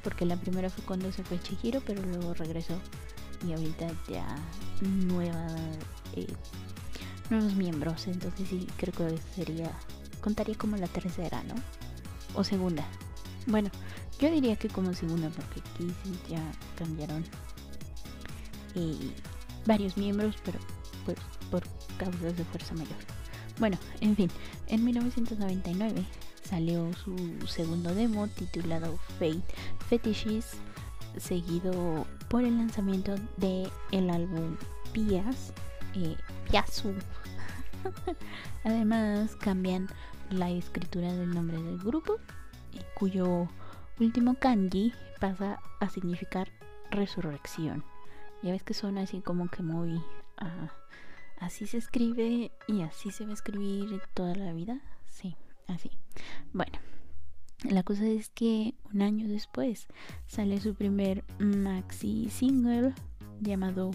Porque 0.02 0.25
la 0.25 0.37
primera 0.37 0.71
fue 0.71 0.85
cuando 0.85 1.12
se 1.12 1.23
fue 1.23 1.40
Chihiro, 1.40 1.81
pero 1.85 2.02
luego 2.02 2.35
regresó. 2.35 2.78
Y 3.46 3.52
ahorita 3.52 3.88
ya 4.08 4.26
nueva, 4.80 5.46
eh, 6.14 6.32
nuevos 7.30 7.54
miembros. 7.54 8.06
Entonces 8.06 8.49
sí, 8.49 8.66
creo 8.76 8.92
que 8.92 9.18
sería, 9.34 9.70
contaría 10.20 10.54
como 10.56 10.76
la 10.76 10.88
tercera, 10.88 11.42
¿no? 11.44 11.54
O 12.34 12.44
segunda. 12.44 12.87
Bueno, 13.46 13.70
yo 14.20 14.30
diría 14.30 14.56
que 14.56 14.68
como 14.68 14.94
segunda, 14.94 15.28
porque 15.30 15.61
aquí 15.61 15.92
sí 16.04 16.18
ya 16.28 16.40
cambiaron 16.76 17.25
eh, 18.75 19.12
varios 19.66 19.96
miembros, 19.96 20.37
pero 20.44 20.58
pues 21.04 21.18
por 21.50 21.62
causas 21.99 22.37
de 22.37 22.44
fuerza 22.44 22.75
mayor. 22.75 22.96
Bueno, 23.58 23.78
en 24.00 24.16
fin, 24.16 24.30
en 24.68 24.84
1999 24.84 26.04
salió 26.42 26.92
su 26.94 27.16
segundo 27.46 27.94
demo 27.94 28.28
titulado 28.28 28.99
Fate 29.18 29.42
Fetishes, 29.88 30.52
seguido 31.18 32.06
por 32.32 32.44
el 32.44 32.56
lanzamiento 32.56 33.14
de 33.36 33.68
el 33.90 34.08
álbum 34.08 34.56
Pias, 34.94 35.52
eh, 35.94 36.16
Piasu. 36.50 36.94
Además 38.64 39.36
cambian 39.36 39.86
la 40.30 40.48
escritura 40.48 41.12
del 41.12 41.34
nombre 41.34 41.60
del 41.60 41.76
grupo, 41.76 42.16
cuyo 42.94 43.48
último 44.00 44.34
kanji 44.36 44.94
pasa 45.20 45.60
a 45.78 45.90
significar 45.90 46.48
resurrección. 46.90 47.84
Ya 48.42 48.52
ves 48.52 48.62
que 48.62 48.72
suena 48.72 49.02
así 49.02 49.20
como 49.20 49.48
que 49.48 49.62
muy... 49.62 50.02
Ah, 50.38 50.72
así 51.38 51.66
se 51.66 51.76
escribe 51.76 52.50
y 52.66 52.80
así 52.80 53.10
se 53.10 53.26
va 53.26 53.32
a 53.32 53.34
escribir 53.34 54.00
toda 54.14 54.34
la 54.34 54.54
vida. 54.54 54.80
Sí, 55.10 55.36
así. 55.68 55.90
Bueno, 56.54 56.78
la 57.69 57.83
cosa 57.83 58.07
es 58.07 58.31
que 58.31 58.75
un 58.92 59.02
año 59.02 59.28
después 59.28 59.87
sale 60.26 60.61
su 60.61 60.75
primer 60.75 61.25
maxi 61.38 62.28
single 62.31 62.95
llamado 63.40 63.92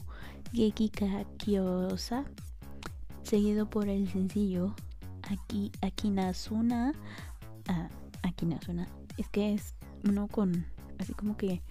Gekika 0.53 1.25
Kyosa, 1.37 2.25
seguido 3.23 3.69
por 3.69 3.89
el 3.89 4.09
sencillo 4.09 4.75
Aquí, 5.29 5.71
Akinazuna. 5.81 6.93
Ah. 7.67 7.89
Es 9.17 9.29
que 9.29 9.53
es 9.53 9.73
uno 10.03 10.27
con, 10.27 10.65
así 10.99 11.13
como 11.13 11.37
que 11.37 11.61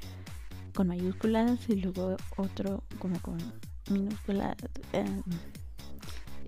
con 0.75 0.89
mayúsculas 0.89 1.69
y 1.69 1.77
luego 1.77 2.17
otro 2.37 2.83
como 2.99 3.21
con 3.21 3.39
minúsculas. 3.89 4.57
Em, 4.93 5.23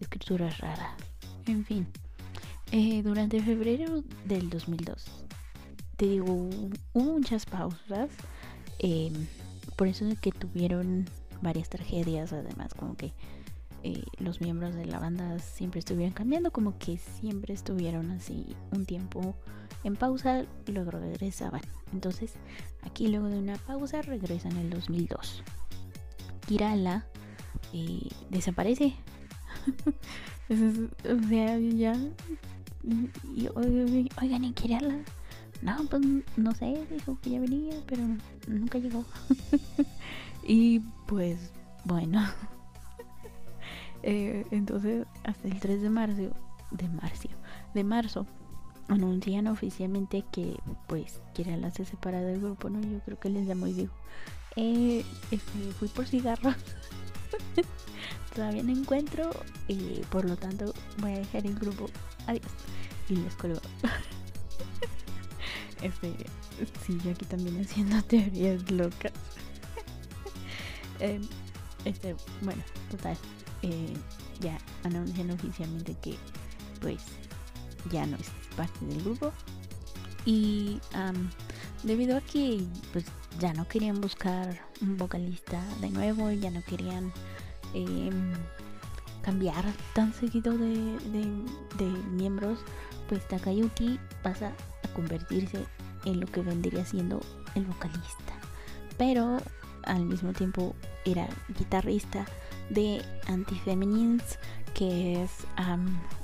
escrituras 0.00 0.58
raras. 0.58 0.94
En 1.46 1.64
fin. 1.64 1.86
Eh, 2.72 3.02
durante 3.02 3.40
febrero 3.42 4.02
del 4.26 4.50
2002, 4.50 5.17
te 5.98 6.06
digo, 6.06 6.32
hubo 6.32 7.12
muchas 7.12 7.44
pausas. 7.44 8.08
Em, 8.78 9.26
por 9.76 9.88
eso 9.88 10.06
es 10.06 10.18
que 10.20 10.30
tuvieron 10.30 11.06
varias 11.42 11.68
tragedias, 11.68 12.32
además, 12.32 12.72
como 12.72 12.96
que 12.96 13.12
eh, 13.82 14.04
los 14.18 14.40
miembros 14.40 14.76
de 14.76 14.86
la 14.86 15.00
banda 15.00 15.38
siempre 15.40 15.80
estuvieron 15.80 16.14
cambiando, 16.14 16.52
como 16.52 16.78
que 16.78 16.98
siempre 16.98 17.52
estuvieron 17.52 18.12
así 18.12 18.54
un 18.70 18.86
tiempo 18.86 19.34
en 19.82 19.96
pausa, 19.96 20.44
luego 20.68 20.92
regresaban. 20.92 21.62
Entonces, 21.92 22.34
aquí 22.82 23.08
luego 23.08 23.26
de 23.26 23.38
una 23.38 23.56
pausa 23.56 24.00
regresan 24.00 24.52
en 24.52 24.58
el 24.58 24.70
2002. 24.70 25.42
Kirala 26.46 27.06
eh, 27.72 28.08
desaparece. 28.30 28.94
o 30.48 31.28
sea, 31.28 31.58
ya. 31.58 31.94
Oigan, 34.20 34.44
¿y 34.44 34.52
Kirala? 34.52 35.02
No, 35.62 35.76
pues 35.90 36.02
no 36.36 36.54
sé, 36.54 36.86
dijo 36.90 37.18
que 37.20 37.30
ya 37.30 37.40
venía, 37.40 37.74
pero 37.86 38.02
nunca 38.46 38.78
llegó. 38.78 39.04
y 40.46 40.80
pues, 41.06 41.52
bueno. 41.84 42.20
Eh, 44.04 44.46
entonces, 44.52 45.04
hasta 45.24 45.48
el 45.48 45.58
3 45.58 45.82
de 45.82 45.90
marzo, 45.90 46.30
de 46.70 46.88
marzo, 46.88 47.28
de 47.74 47.82
marzo, 47.82 48.26
anuncian 48.88 49.48
oficialmente 49.48 50.24
que 50.32 50.56
pues 50.86 51.20
la 51.46 51.70
se 51.70 51.84
del 51.84 52.40
grupo, 52.40 52.70
¿no? 52.70 52.80
Yo 52.80 53.00
creo 53.00 53.18
que 53.18 53.28
les 53.28 53.46
llamó 53.46 53.66
y 53.66 53.72
dijo, 53.72 53.94
eh, 54.56 55.04
este, 55.30 55.72
fui 55.78 55.88
por 55.88 56.06
cigarros. 56.06 56.56
Todavía 58.34 58.62
no 58.62 58.70
encuentro 58.72 59.30
y 59.68 60.00
por 60.10 60.24
lo 60.24 60.36
tanto 60.36 60.72
voy 60.98 61.12
a 61.12 61.18
dejar 61.18 61.46
el 61.46 61.54
grupo. 61.58 61.86
Adiós. 62.26 62.46
Y 63.08 63.16
les 63.16 63.34
colgó. 63.36 63.60
Este, 65.82 66.14
sí, 66.84 66.98
yo 67.04 67.10
aquí 67.10 67.24
también 67.24 67.60
haciendo 67.60 68.02
teorías 68.08 68.70
locas. 68.70 69.12
Em, 71.00 71.22
este, 71.84 72.16
bueno, 72.42 72.62
total. 72.90 73.16
Eh, 73.62 73.94
ya 74.40 74.58
anuncian 74.84 75.30
oficialmente 75.30 75.96
que 76.02 76.16
pues 76.80 77.02
ya 77.90 78.06
no 78.06 78.16
es 78.16 78.30
parte 78.56 78.84
del 78.86 79.02
grupo 79.02 79.32
y 80.24 80.80
debido 81.82 82.16
a 82.16 82.20
que 82.20 82.64
pues 82.92 83.04
ya 83.38 83.52
no 83.54 83.66
querían 83.66 84.00
buscar 84.00 84.60
un 84.80 84.96
vocalista 84.96 85.62
de 85.80 85.90
nuevo 85.90 86.30
ya 86.30 86.50
no 86.50 86.62
querían 86.62 87.12
em, 87.74 88.32
cambiar 89.22 89.64
tan 89.94 90.12
seguido 90.12 90.56
de, 90.56 90.98
de, 91.78 91.86
miembros 92.10 92.58
pues 93.08 93.26
Takayuki 93.28 93.98
pasa 94.22 94.52
convertirse 94.98 95.64
en 96.04 96.20
lo 96.20 96.26
que 96.26 96.40
vendría 96.40 96.84
siendo 96.84 97.20
el 97.54 97.64
vocalista 97.64 98.34
pero 98.98 99.38
al 99.84 100.04
mismo 100.04 100.32
tiempo 100.32 100.74
era 101.04 101.26
guitarrista 101.56 102.26
de 102.68 103.00
Antifeminines 103.26 104.38
que 104.74 105.22
es 105.22 105.30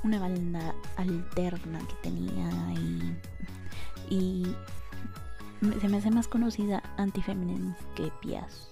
una 0.03 0.19
banda 0.19 0.75
alterna 0.97 1.79
que 1.79 2.09
tenía 2.09 2.49
y, 4.09 4.45
se 5.81 5.87
me 5.87 5.97
hace 5.97 6.11
más 6.11 6.27
conocida 6.27 6.83
Antifeminines 6.97 7.75
que 7.95 8.11
Pias. 8.21 8.69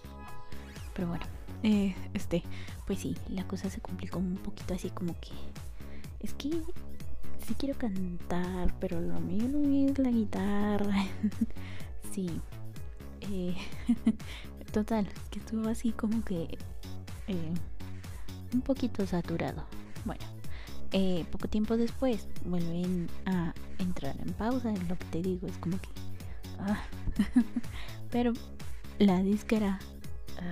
Pero 0.94 1.08
bueno, 1.08 1.26
eh, 1.63 1.96
este, 2.13 2.44
pues 2.86 3.00
sí, 3.00 3.18
la 3.30 3.48
cosa 3.48 3.70
se 3.70 3.82
complicó 3.82 4.20
un 4.20 4.36
poquito 4.36 4.76
así 4.76 4.89
como 4.92 5.16
que 5.20 5.32
es 6.20 6.34
que 6.36 6.62
sí 7.45 7.56
quiero 7.56 7.77
cantar, 7.77 8.73
pero 8.79 8.99
lo 9.01 9.19
mío 9.19 9.47
no 9.47 9.89
es 9.89 9.97
la 9.99 10.10
guitarra. 10.10 11.06
sí. 12.12 12.29
Eh, 13.32 13.56
total, 14.71 15.08
que 15.29 15.39
estuvo 15.39 15.69
así 15.69 15.91
como 15.91 16.23
que 16.23 16.58
eh, 17.27 17.53
un 18.53 18.62
poquito 18.62 19.06
saturado. 19.06 19.65
Bueno, 20.06 20.23
eh, 20.91 21.25
poco 21.32 21.47
tiempo 21.47 21.77
después 21.77 22.27
vuelven 22.45 23.10
a 23.25 23.53
entrar 23.79 24.15
en 24.19 24.34
pausa. 24.34 24.73
Lo 24.89 24.97
que 24.97 25.06
te 25.12 25.21
digo 25.21 25.47
es 25.47 25.58
como 25.58 25.79
que. 25.79 25.89
Ah, 26.60 26.82
pero 28.12 28.34
la 28.99 29.21
disquera. 29.23 29.79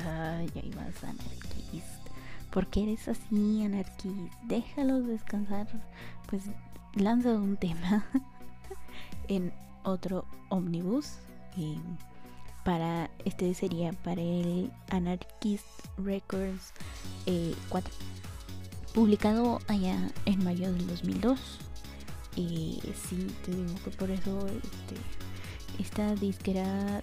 Ay, 0.06 0.50
ahí 0.56 0.72
vas, 0.76 1.04
anarquista. 1.04 2.12
¿Por 2.52 2.68
qué 2.68 2.84
eres 2.84 3.08
así, 3.08 3.64
anarquista? 3.64 4.38
Déjalos 4.44 5.08
descansar. 5.08 5.68
Pues 6.30 6.44
lanza 6.96 7.30
un 7.30 7.58
tema 7.58 8.06
en 9.28 9.54
otro 9.84 10.26
omnibus. 10.50 11.18
Y 11.56 11.78
para 12.64 13.10
este 13.26 13.54
sería 13.54 13.92
para 13.94 14.22
el 14.22 14.72
Anarchist 14.90 15.66
Records 15.98 16.74
4 17.70 17.92
eh, 17.92 17.96
publicado 18.94 19.60
allá 19.68 19.98
en 20.26 20.44
mayo 20.44 20.72
del 20.72 20.86
2002 20.88 21.60
y 22.36 22.82
sí 23.10 23.28
te 23.46 23.52
digo 23.52 23.74
que 23.84 23.92
por 23.92 24.10
eso 24.10 24.48
este, 24.48 24.96
esta 25.80 26.14
disquera 26.16 27.02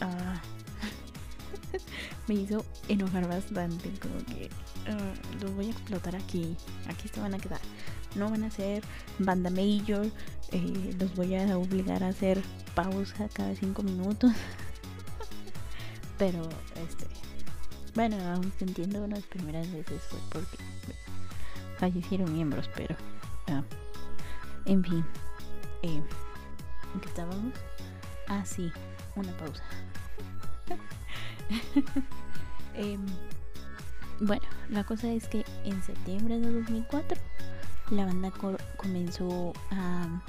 ah, 0.00 0.40
me 2.28 2.34
hizo 2.34 2.64
enojar 2.88 3.28
bastante 3.28 3.90
como 4.00 4.16
que 4.24 4.48
ah, 4.88 5.14
los 5.40 5.54
voy 5.54 5.66
a 5.66 5.70
explotar 5.70 6.16
aquí 6.16 6.56
aquí 6.88 7.08
se 7.08 7.20
van 7.20 7.34
a 7.34 7.38
quedar 7.38 7.60
no 8.16 8.30
van 8.30 8.44
a 8.44 8.50
ser 8.50 8.82
banda 9.18 9.50
major 9.50 10.06
eh, 10.52 10.94
los 10.98 11.14
voy 11.14 11.34
a 11.34 11.58
obligar 11.58 12.02
a 12.02 12.08
hacer 12.08 12.42
pausa 12.74 13.28
cada 13.32 13.54
5 13.54 13.82
minutos 13.82 14.32
pero 16.18 16.48
este 16.88 17.06
bueno 17.94 18.16
aunque 18.32 18.64
entiendo 18.64 19.06
las 19.06 19.22
primeras 19.24 19.70
veces 19.72 20.02
fue 20.08 20.18
porque 20.30 20.56
fallecieron 21.78 22.32
miembros 22.32 22.70
pero 22.74 22.96
ah, 23.48 23.62
en 24.64 24.82
fin 24.82 25.04
eh, 25.82 26.02
¿en 26.94 27.00
qué 27.00 27.08
estábamos? 27.08 27.54
ah 28.28 28.44
sí 28.44 28.72
una 29.14 29.36
pausa 29.36 29.62
em, 32.74 33.04
bueno 34.20 34.46
la 34.68 34.84
cosa 34.84 35.10
es 35.12 35.28
que 35.28 35.44
en 35.64 35.82
septiembre 35.82 36.38
de 36.38 36.52
2004 36.52 37.35
la 37.90 38.04
banda 38.04 38.32
comenzó 38.76 39.52
a 39.70 40.22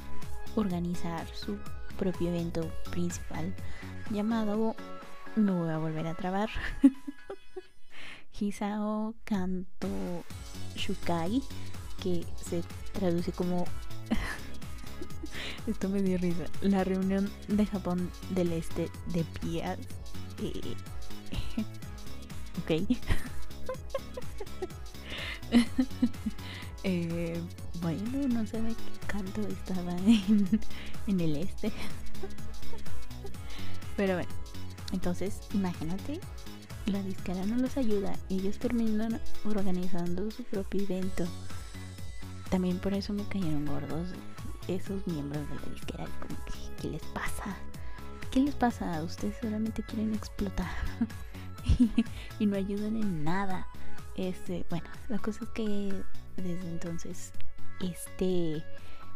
organizar 0.56 1.28
su 1.34 1.58
propio 1.98 2.30
evento 2.30 2.72
principal 2.92 3.54
llamado 4.10 4.76
no 5.38 5.60
voy 5.60 5.70
a 5.70 5.78
volver 5.78 6.08
a 6.08 6.16
trabar. 6.16 6.50
Hisao 8.40 9.16
Kanto 9.24 10.24
Shukai, 10.76 11.42
que 12.02 12.26
se 12.44 12.64
traduce 12.94 13.32
como. 13.32 13.66
Esto 15.68 15.90
me 15.90 16.02
dio 16.02 16.18
risa. 16.18 16.46
La 16.62 16.84
reunión 16.84 17.30
de 17.48 17.66
Japón 17.66 18.10
del 18.32 18.52
Este 18.54 18.90
de 19.14 19.24
Pias. 19.42 19.78
Eh, 20.42 20.76
ok. 22.64 22.98
Eh, 26.90 27.42
bueno, 27.82 28.30
no 28.30 28.48
sé 28.48 28.62
qué 28.62 29.08
canto 29.08 29.42
estaba 29.42 29.92
en, 31.08 31.20
el 31.20 31.36
este. 31.36 31.70
Pero 33.98 34.14
bueno, 34.14 34.30
entonces, 34.94 35.42
imagínate, 35.54 36.22
la 36.86 37.04
disquera 37.04 37.46
no 37.46 37.58
los 37.58 37.76
ayuda, 37.76 38.14
ellos 38.30 38.58
terminan 38.58 39.20
organizando 39.44 40.32
su 40.32 40.44
propio 40.44 40.82
evento. 40.84 41.26
También 42.50 42.80
por 42.80 42.94
eso 42.94 43.12
me 43.12 43.28
cayeron 43.28 43.66
gordos 43.66 44.14
esos 44.70 45.06
miembros 45.08 45.46
de 45.50 45.56
la 45.56 45.74
disquera. 45.74 46.06
Como 46.06 46.40
¿qué 46.82 46.88
les 46.88 47.04
pasa? 47.08 47.58
¿Qué 48.32 48.40
les 48.40 48.56
pasa? 48.56 49.04
Ustedes 49.04 49.36
solamente 49.42 49.84
quieren 49.84 50.14
explotar 50.14 50.72
y, 52.40 52.46
no 52.46 52.56
ayudan 52.56 52.96
en 52.96 53.26
nada. 53.26 53.68
Este, 54.16 54.66
bueno, 54.70 54.88
la 55.10 55.20
cosa 55.20 55.44
es 55.44 55.50
que 55.50 55.92
desde 56.38 56.70
entonces 56.70 57.34
este 57.82 58.64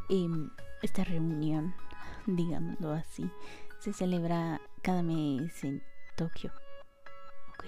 em, 0.09 0.49
esta 0.81 1.03
reunión, 1.03 1.73
digámoslo 2.25 2.91
así, 2.91 3.29
se 3.79 3.93
celebra 3.93 4.59
cada 4.81 5.03
mes 5.03 5.63
en 5.63 5.81
Tokio. 6.15 6.51
Ok. 7.53 7.65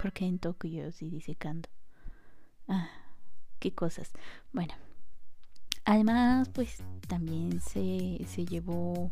¿Por 0.00 0.12
qué 0.12 0.26
en 0.26 0.38
Tokio 0.38 0.92
si 0.92 1.08
dice 1.08 1.34
Kando? 1.34 1.68
Ah, 2.68 2.88
qué 3.58 3.74
cosas. 3.74 4.12
Bueno, 4.52 4.74
Además, 5.86 6.48
pues 6.48 6.82
también 7.08 7.60
se, 7.60 8.24
se 8.26 8.46
llevó 8.46 9.10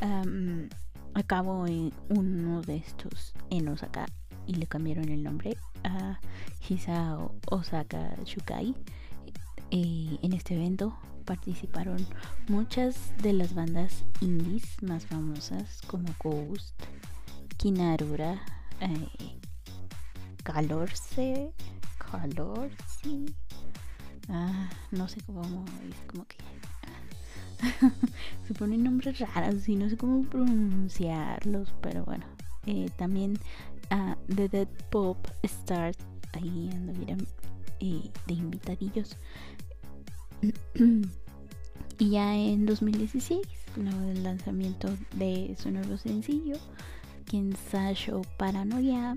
a 0.00 1.22
cabo 1.24 1.66
en 1.66 1.92
uno 2.08 2.62
de 2.62 2.76
estos 2.76 3.34
en 3.50 3.68
Osaka 3.68 4.06
y 4.46 4.54
le 4.54 4.66
cambiaron 4.66 5.08
el 5.10 5.22
nombre 5.22 5.56
a 5.86 6.20
Osaka 7.50 8.16
Shukai. 8.24 8.74
Eh, 9.70 10.18
en 10.22 10.32
este 10.32 10.54
evento 10.54 10.96
participaron 11.24 12.06
muchas 12.48 13.12
de 13.22 13.32
las 13.32 13.54
bandas 13.54 14.04
indies 14.20 14.80
más 14.82 15.06
famosas 15.06 15.80
como 15.86 16.08
Ghost, 16.22 16.80
Kinarura, 17.56 18.40
eh, 18.80 19.38
Calorce, 20.44 21.52
Calorce, 21.98 23.26
ah, 24.28 24.70
no 24.92 25.08
sé 25.08 25.20
cómo 25.22 25.42
como 26.06 26.26
que 26.26 26.36
se 28.46 28.54
ponen 28.54 28.84
nombres 28.84 29.18
raros 29.18 29.68
y 29.68 29.76
no 29.76 29.88
sé 29.88 29.96
cómo 29.96 30.22
pronunciarlos, 30.24 31.74
pero 31.80 32.04
bueno, 32.04 32.24
eh, 32.66 32.90
también 32.96 33.38
a 33.90 34.16
The 34.34 34.48
Dead 34.48 34.68
Pop 34.90 35.18
Start 35.44 35.98
ahí 36.32 36.70
anduvieron 36.72 37.26
eh, 37.80 38.10
de 38.26 38.34
invitadillos. 38.34 39.16
Y 41.98 42.10
ya 42.10 42.34
en 42.34 42.66
2016 42.66 43.40
luego 43.76 44.00
del 44.00 44.22
lanzamiento 44.22 44.88
de 45.14 45.56
su 45.58 45.70
nuevo 45.70 45.96
sencillo 45.96 46.56
Kensasho 47.24 48.20
Paranoia 48.36 49.16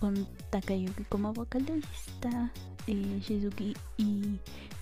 con 0.00 0.26
Takayuki 0.50 1.04
como 1.04 1.32
vocalista 1.32 2.50
eh, 2.86 3.20
Shizuki 3.26 3.74
y 3.96 4.38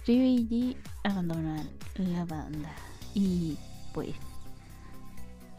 Ryuichi 0.07 0.77
abandonan 1.05 1.69
la 1.97 2.25
banda. 2.25 2.71
Y 3.15 3.57
pues 3.93 4.15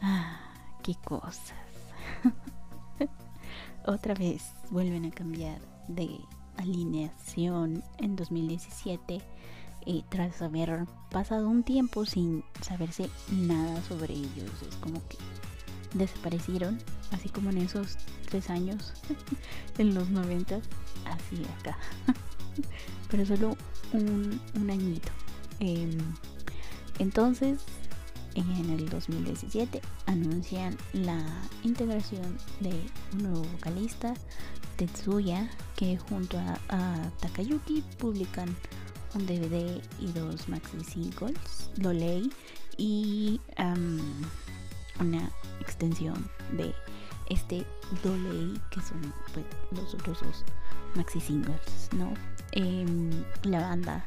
ah, 0.02 0.38
qué 0.82 0.94
cosas 1.04 1.54
otra 3.86 4.14
vez 4.14 4.52
vuelven 4.70 5.06
a 5.06 5.10
cambiar 5.10 5.60
de 5.88 6.20
alineación 6.56 7.82
en 7.98 8.16
2017 8.16 9.20
y 9.86 10.04
tras 10.08 10.42
haber 10.42 10.86
pasado 11.10 11.48
un 11.48 11.62
tiempo 11.62 12.04
sin 12.04 12.44
saberse 12.60 13.08
nada 13.30 13.82
sobre 13.82 14.14
ellos. 14.14 14.50
Es 14.68 14.76
como 14.76 15.00
que 15.08 15.18
desaparecieron, 15.94 16.78
así 17.12 17.28
como 17.28 17.50
en 17.50 17.58
esos 17.58 17.96
tres 18.28 18.50
años, 18.50 18.92
en 19.78 19.94
los 19.94 20.10
90, 20.10 20.56
así 21.06 21.44
acá. 21.58 21.78
Pero 23.10 23.26
solo 23.26 23.56
un, 23.92 24.70
añito. 24.70 25.10
Em, 25.58 25.98
entonces, 26.98 27.60
en 28.34 28.70
el 28.70 28.88
2017 28.88 29.80
anuncian 30.06 30.76
la 30.92 31.24
integración 31.62 32.38
de 32.60 32.70
un 33.12 33.22
nuevo 33.22 33.42
vocalista, 33.54 34.14
Tetsuya, 34.76 35.50
que 35.76 35.98
junto 35.98 36.38
a 36.38 37.10
Takayuki 37.20 37.82
publican 37.98 38.54
un 39.14 39.26
DVD 39.26 39.82
y 39.98 40.06
dos 40.12 40.48
maxi 40.48 40.82
singles, 40.84 41.70
Lolei 41.76 42.30
y 42.76 43.40
una 45.00 45.30
extensión 45.60 46.30
de 46.56 46.74
este 47.28 47.66
Lolei 48.04 48.60
que 48.70 48.80
son 48.80 49.12
pues, 49.32 49.46
los 49.72 49.94
otros 49.94 50.20
dos 50.20 50.44
maxi 50.94 51.20
singles, 51.20 51.88
¿no? 51.96 52.14
Em, 52.52 53.10
la 53.44 53.60
banda 53.60 54.04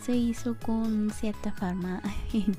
se 0.00 0.14
hizo 0.14 0.56
con 0.58 1.10
cierta 1.10 1.52
fama 1.52 2.02
en 2.32 2.56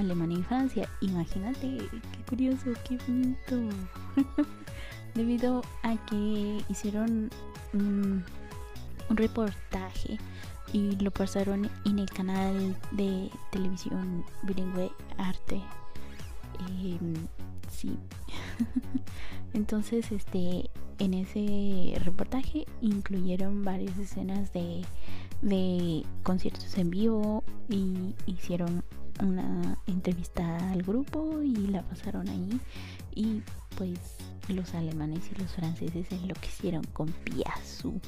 Alemania 0.00 0.38
y 0.38 0.42
Francia. 0.42 0.88
Imagínate, 1.00 1.78
qué 1.78 2.24
curioso, 2.28 2.72
qué 2.88 2.98
bonito. 3.06 3.76
Debido 5.14 5.62
a 5.82 5.96
que 6.06 6.64
hicieron 6.68 7.30
un 7.72 8.24
reportaje 9.10 10.18
y 10.72 10.96
lo 10.96 11.10
pasaron 11.10 11.68
en 11.84 11.98
el 11.98 12.08
canal 12.10 12.76
de 12.92 13.30
televisión 13.50 14.24
bilingüe 14.42 14.90
Arte. 15.18 15.60
Em, 16.82 17.14
sí. 17.68 17.96
Entonces, 19.52 20.12
este, 20.12 20.70
en 20.98 21.14
ese 21.14 21.98
reportaje 22.04 22.66
incluyeron 22.80 23.64
varias 23.64 23.98
escenas 23.98 24.52
de, 24.52 24.82
de 25.42 26.04
conciertos 26.22 26.76
en 26.78 26.90
vivo 26.90 27.42
y 27.68 28.14
hicieron 28.26 28.84
una 29.22 29.78
entrevista 29.86 30.70
al 30.70 30.82
grupo 30.82 31.42
y 31.42 31.54
la 31.68 31.82
pasaron 31.82 32.28
ahí. 32.28 32.60
Y 33.14 33.42
pues 33.76 33.98
los 34.48 34.74
alemanes 34.74 35.30
y 35.30 35.40
los 35.40 35.52
franceses 35.52 36.10
enloquecieron 36.10 36.84
con 36.92 37.08
Piazzu 37.24 38.00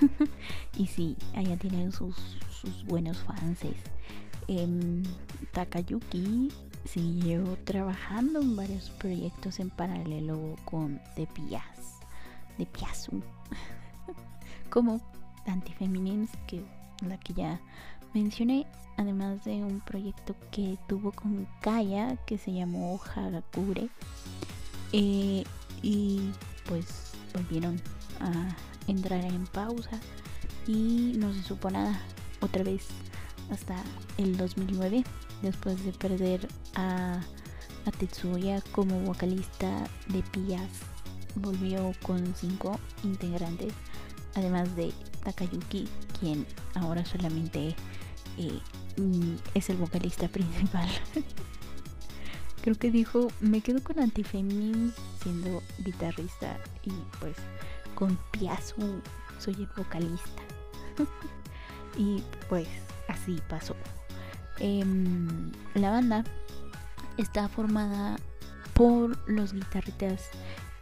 y 0.76 0.86
sí, 0.86 1.16
allá 1.34 1.56
tienen 1.56 1.92
sus, 1.92 2.16
sus 2.60 2.84
buenos 2.84 3.18
fans. 3.18 3.60
Em, 4.48 5.02
Takayuki 5.52 6.52
siguió 6.84 7.58
trabajando 7.64 8.40
en 8.40 8.56
varios 8.56 8.90
proyectos 8.90 9.58
en 9.58 9.70
paralelo 9.70 10.56
con 10.64 11.00
The 11.16 11.26
Piaz, 11.26 12.00
The 12.58 12.66
Piazu, 12.66 13.22
como 14.70 15.00
Antifeminines, 15.46 16.30
que 16.46 16.62
la 17.06 17.18
que 17.18 17.34
ya 17.34 17.60
mencioné, 18.14 18.66
además 18.96 19.44
de 19.44 19.64
un 19.64 19.80
proyecto 19.80 20.34
que 20.50 20.78
tuvo 20.88 21.12
con 21.12 21.46
Kaya 21.60 22.16
que 22.26 22.38
se 22.38 22.52
llamó 22.52 23.00
Hagakure. 23.14 23.88
Eh, 24.92 25.44
y 25.82 26.30
pues 26.68 27.12
volvieron 27.34 27.80
a 28.20 28.56
entrar 28.86 29.24
en 29.24 29.46
pausa 29.46 30.00
y 30.66 31.12
no 31.16 31.32
se 31.32 31.42
supo 31.42 31.70
nada 31.70 32.00
otra 32.40 32.62
vez 32.62 32.86
hasta 33.50 33.76
el 34.18 34.36
2009 34.36 35.04
después 35.42 35.84
de 35.84 35.92
perder 35.92 36.48
a, 36.74 37.20
a 37.84 37.90
Tetsuya 37.98 38.60
como 38.72 39.00
vocalista 39.00 39.84
de 40.08 40.22
Pias 40.22 40.70
volvió 41.36 41.92
con 42.02 42.34
cinco 42.34 42.78
integrantes 43.04 43.72
además 44.34 44.74
de 44.76 44.92
Takayuki 45.24 45.88
quien 46.18 46.46
ahora 46.74 47.04
solamente 47.04 47.76
es 49.54 49.70
el 49.70 49.76
vocalista 49.76 50.28
principal 50.36 50.88
creo 52.66 52.76
que 52.76 52.90
dijo 52.90 53.28
me 53.40 53.60
quedo 53.60 53.80
con 53.80 54.00
Antifemin 54.00 54.92
siendo 55.22 55.62
guitarrista 55.78 56.58
y 56.82 56.90
pues 57.20 57.36
con 57.94 58.18
Piazzu 58.32 59.00
soy 59.38 59.54
el 59.54 59.68
vocalista. 59.76 60.42
y 61.96 62.22
pues 62.48 62.66
así 63.08 63.40
pasó. 63.48 63.76
Em, 64.58 65.52
la 65.74 65.90
banda 65.90 66.24
está 67.18 67.48
formada 67.48 68.16
por 68.74 69.16
los 69.28 69.52
guitarristas 69.52 70.30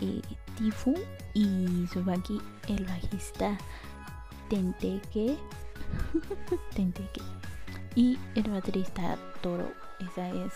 eh, 0.01 0.21
Tifu 0.57 0.95
y 1.35 1.87
Subaki, 1.93 2.40
el 2.69 2.85
bajista 2.85 3.59
Tenteke, 4.49 5.37
Tenteke 6.75 7.21
y 7.95 8.19
el 8.35 8.51
baterista 8.51 9.17
Toro. 9.43 9.73
Esa 10.01 10.29
es 10.31 10.53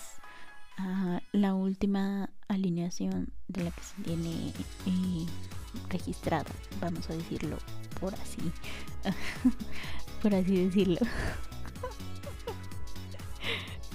ah, 0.78 1.20
la 1.32 1.54
última 1.54 2.30
alineación 2.48 3.28
de 3.48 3.64
la 3.64 3.70
que 3.70 3.82
se 3.82 4.02
tiene 4.02 4.52
eh, 4.86 5.26
registrada, 5.88 6.50
vamos 6.80 7.08
a 7.10 7.14
decirlo 7.14 7.56
por 8.00 8.14
así, 8.14 8.40
por 10.22 10.34
así 10.34 10.64
decirlo. 10.64 10.98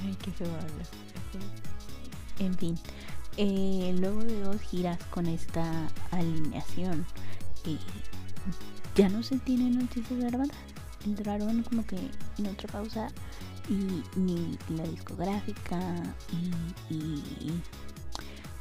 Ay, 0.03 0.17
qué 0.21 0.31
feo 0.31 0.49
En 2.39 2.53
fin, 2.57 2.77
eh, 3.37 3.95
luego 3.99 4.23
de 4.23 4.41
dos 4.41 4.61
giras 4.61 5.01
con 5.05 5.27
esta 5.27 5.87
alineación, 6.11 7.05
eh, 7.65 7.77
ya 8.95 9.09
no 9.09 9.23
se 9.23 9.39
tiene 9.39 9.69
noticias 9.71 10.19
de 10.19 10.31
la. 10.31 10.45
Entraron 11.05 11.63
como 11.63 11.85
que 11.85 11.97
en 12.37 12.47
otra 12.47 12.67
pausa 12.71 13.07
y 13.69 14.03
ni 14.17 14.57
la 14.69 14.83
discográfica 14.83 15.79
y, 16.89 17.23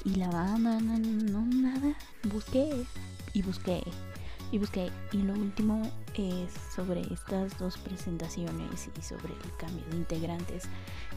y, 0.05 0.14
la 0.16 0.28
banda, 0.31 0.81
no, 0.81 0.98
no, 0.98 1.40
nada. 1.46 1.94
Busqué 2.24 2.85
y 3.33 3.42
busqué 3.42 3.83
y 4.50 4.59
busqué. 4.59 4.90
Y 5.12 5.18
lo 5.18 5.35
último 5.35 5.83
es 6.14 6.52
sobre 6.74 7.00
estas 7.12 7.59
dos 7.59 7.78
presentaciones 7.78 8.88
y 8.96 9.02
sobre 9.02 9.35
el 9.35 9.57
cambio 9.57 9.85
de 9.90 9.96
integrantes. 9.96 10.64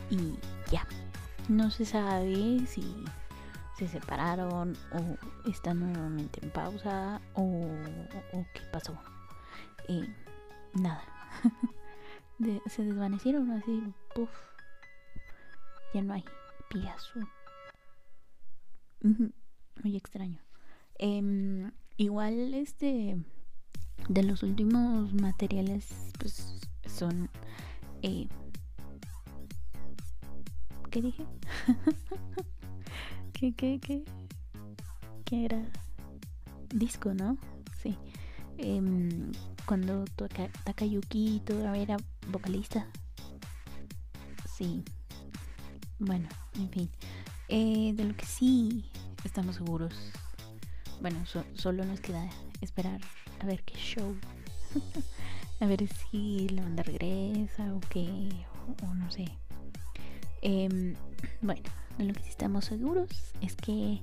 Y 0.09 0.35
ya. 0.71 0.88
No 1.47 1.69
se 1.69 1.85
sabe 1.85 2.65
si 2.65 3.05
se 3.77 3.88
separaron 3.88 4.75
o 4.93 5.49
están 5.49 5.79
nuevamente 5.79 6.39
en 6.41 6.49
pausa 6.49 7.21
o, 7.35 7.67
qué 8.53 8.61
pasó. 8.71 8.97
Eh, 9.88 10.07
nada 10.73 11.14
se 12.67 12.83
desvanecieron 12.83 13.51
así, 13.51 13.81
puff. 14.13 14.29
Ya 15.93 16.01
no 16.01 16.13
hay 16.13 16.23
Piazu. 16.69 17.19
Muy 19.01 19.95
extraño. 19.95 20.39
Em, 20.97 21.71
igual 21.97 22.53
este 22.53 23.17
de 24.09 24.23
los 24.23 24.43
últimos 24.43 25.13
materiales 25.13 26.11
pues 26.19 26.59
son 26.85 27.29
eh, 28.01 28.27
¿qué 30.91 31.01
dije? 31.01 31.25
¿Qué, 33.33 33.53
qué, 33.53 33.79
qué? 33.81 34.03
¿Qué 35.25 35.45
era? 35.45 35.61
Disco, 36.69 37.13
¿no? 37.13 37.37
Sí. 37.81 37.97
Em, 38.57 39.31
cuando 39.65 40.05
Takayuki 40.63 41.41
todavía 41.45 41.81
era 41.81 41.97
vocalista. 42.27 42.87
Sí. 44.57 44.83
Bueno, 45.99 46.27
en 46.55 46.69
fin. 46.69 46.89
Eh, 47.49 47.93
de 47.93 48.05
lo 48.05 48.15
que 48.15 48.25
sí 48.25 48.85
estamos 49.23 49.55
seguros. 49.57 49.93
Bueno, 51.01 51.23
solo 51.53 51.85
nos 51.85 51.99
queda 51.99 52.29
esperar 52.61 53.01
a 53.39 53.45
ver 53.45 53.63
qué 53.63 53.75
show. 53.75 54.15
a 55.59 55.65
ver 55.65 55.87
si 55.87 56.49
la 56.49 56.63
banda 56.63 56.83
regresa 56.83 57.73
o 57.73 57.79
qué. 57.89 58.29
O, 58.83 58.93
no 58.93 59.11
sé. 59.11 59.25
Em, 60.41 60.95
bueno, 61.41 61.63
de 61.97 62.05
lo 62.05 62.13
que 62.13 62.23
sí 62.23 62.29
estamos 62.29 62.65
seguros 62.65 63.09
es 63.41 63.55
que 63.55 64.01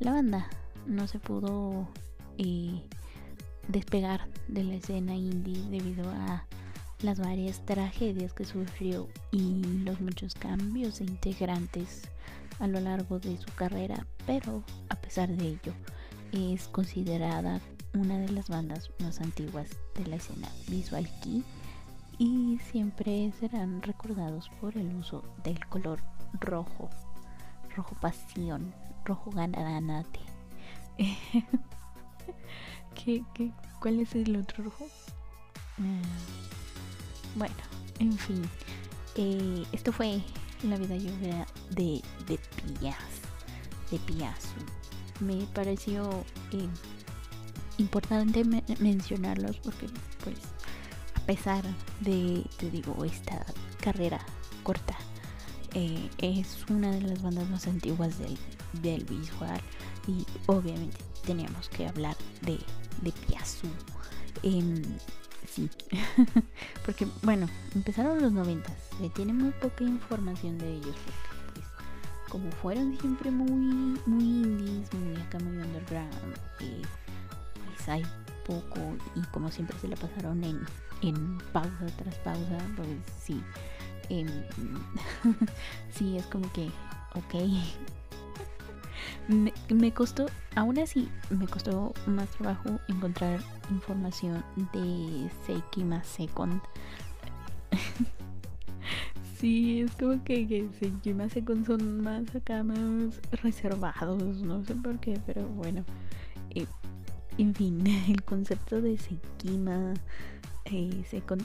la 0.00 0.12
banda 0.12 0.48
no 0.86 1.06
se 1.06 1.18
pudo 1.18 1.88
eh, 2.38 2.82
despegar 3.68 4.28
de 4.48 4.64
la 4.64 4.74
escena 4.74 5.14
indie 5.14 5.62
debido 5.70 6.08
a 6.10 6.46
las 7.02 7.18
varias 7.18 7.64
tragedias 7.64 8.32
que 8.32 8.44
sufrió 8.44 9.08
y 9.30 9.62
los 9.84 10.00
muchos 10.00 10.34
cambios 10.34 10.98
de 10.98 11.04
integrantes 11.04 12.08
a 12.60 12.66
lo 12.66 12.80
largo 12.80 13.18
de 13.18 13.36
su 13.36 13.52
carrera, 13.54 14.06
pero 14.26 14.62
a 14.88 14.96
pesar 14.96 15.28
de 15.28 15.48
ello 15.48 15.72
es 16.32 16.68
considerada 16.68 17.60
una 17.94 18.18
de 18.18 18.30
las 18.30 18.48
bandas 18.48 18.90
más 19.00 19.20
antiguas 19.20 19.70
de 19.94 20.06
la 20.06 20.16
escena 20.16 20.48
visual 20.68 21.08
key 21.22 21.44
y 22.18 22.58
siempre 22.70 23.32
serán 23.38 23.82
recordados 23.82 24.50
por 24.60 24.76
el 24.76 24.94
uso 24.94 25.22
del 25.42 25.64
color 25.66 26.00
rojo, 26.40 26.90
rojo 27.74 27.96
pasión, 28.00 28.72
rojo 29.04 29.30
gananate. 29.30 30.20
¿Qué, 32.94 33.22
qué, 33.34 33.50
cuál 33.80 34.00
es 34.00 34.14
el 34.14 34.36
otro 34.36 34.64
rojo? 34.64 34.86
Ah, 35.78 36.02
bueno, 37.36 37.54
en 37.98 38.16
fin. 38.16 38.42
Eh, 39.16 39.64
esto 39.72 39.92
fue 39.92 40.20
la 40.62 40.76
vida 40.76 40.96
lluvia 40.96 41.46
de, 41.70 42.02
de 42.26 42.38
Piaz. 42.78 42.96
De 43.90 43.98
Piazu. 43.98 44.54
Me 45.20 45.46
pareció 45.54 46.24
eh, 46.52 46.68
importante 47.78 48.44
mencionarlos 48.80 49.56
porque, 49.58 49.86
pues, 50.22 50.38
a 51.14 51.20
pesar 51.20 51.62
de, 52.00 52.44
te 52.56 52.70
digo, 52.70 53.04
esta 53.04 53.44
carrera 53.80 54.20
corta, 54.62 54.96
eh, 55.74 56.08
es 56.18 56.64
una 56.70 56.90
de 56.90 57.02
las 57.02 57.22
bandas 57.22 57.48
más 57.50 57.66
antiguas 57.66 58.18
del, 58.18 58.38
del 58.82 59.04
visual 59.04 59.60
y 60.06 60.24
obviamente 60.46 60.98
teníamos 61.26 61.68
que 61.68 61.86
hablar 61.86 62.16
de, 62.42 62.58
de 63.02 63.12
Piazzu. 63.12 63.68
Em, 64.42 64.82
sí, 65.48 65.70
porque 66.84 67.06
bueno, 67.22 67.48
empezaron 67.74 68.20
los 68.20 68.32
noventas, 68.32 68.74
se 68.98 69.08
tiene 69.10 69.32
muy 69.32 69.50
poca 69.52 69.84
información 69.84 70.58
de 70.58 70.74
ellos 70.74 70.96
porque 71.04 71.40
pues 71.54 71.66
como 72.30 72.50
fueron 72.52 72.98
siempre 72.98 73.30
muy 73.30 73.98
muy 74.06 74.24
indies, 74.24 74.92
muy 74.92 75.16
acá 75.20 75.38
muy 75.38 75.56
underground, 75.56 76.38
eh, 76.60 76.82
pues 77.66 77.88
hay 77.88 78.02
poco 78.46 78.80
y 79.14 79.22
como 79.32 79.50
siempre 79.50 79.78
se 79.78 79.88
la 79.88 79.96
pasaron 79.96 80.42
en, 80.44 80.60
en 81.02 81.38
pausa 81.52 81.86
tras 81.96 82.16
pausa, 82.16 82.58
pues 82.76 82.88
sí, 83.22 83.40
eh, 84.10 84.26
sí 85.94 86.16
es 86.16 86.26
como 86.26 86.52
que 86.52 86.66
ok 87.14 87.34
me, 89.28 89.92
costó, 89.92 90.26
aún 90.54 90.78
así, 90.78 91.08
me 91.30 91.46
costó 91.46 91.94
más 92.06 92.28
trabajo 92.30 92.78
encontrar 92.88 93.40
información 93.70 94.44
de 94.72 95.30
Seikima 95.46 96.02
Second. 96.04 96.60
sí, 99.38 99.80
es 99.80 99.92
como 99.92 100.22
que, 100.24 100.46
que 100.46 100.68
Seikima 100.78 101.28
Second 101.28 101.66
son 101.66 102.02
más 102.02 102.34
acá, 102.34 102.62
más 102.62 103.20
reservados, 103.42 104.42
no 104.42 104.64
sé 104.64 104.74
por 104.74 104.98
qué, 105.00 105.18
pero 105.26 105.46
bueno. 105.48 105.84
Eh, 106.50 106.66
en 107.38 107.54
fin, 107.54 107.86
el 108.08 108.22
concepto 108.22 108.80
de 108.80 108.98
Seikima 108.98 109.94
eh, 110.66 111.04
Second 111.08 111.42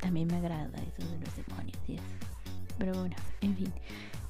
también 0.00 0.28
me 0.28 0.36
agrada, 0.36 0.78
eso 0.78 1.08
de 1.10 1.18
los 1.18 1.36
demonios 1.36 1.78
Pero 2.78 2.94
bueno, 2.94 3.16
en 3.40 3.56
fin. 3.56 3.72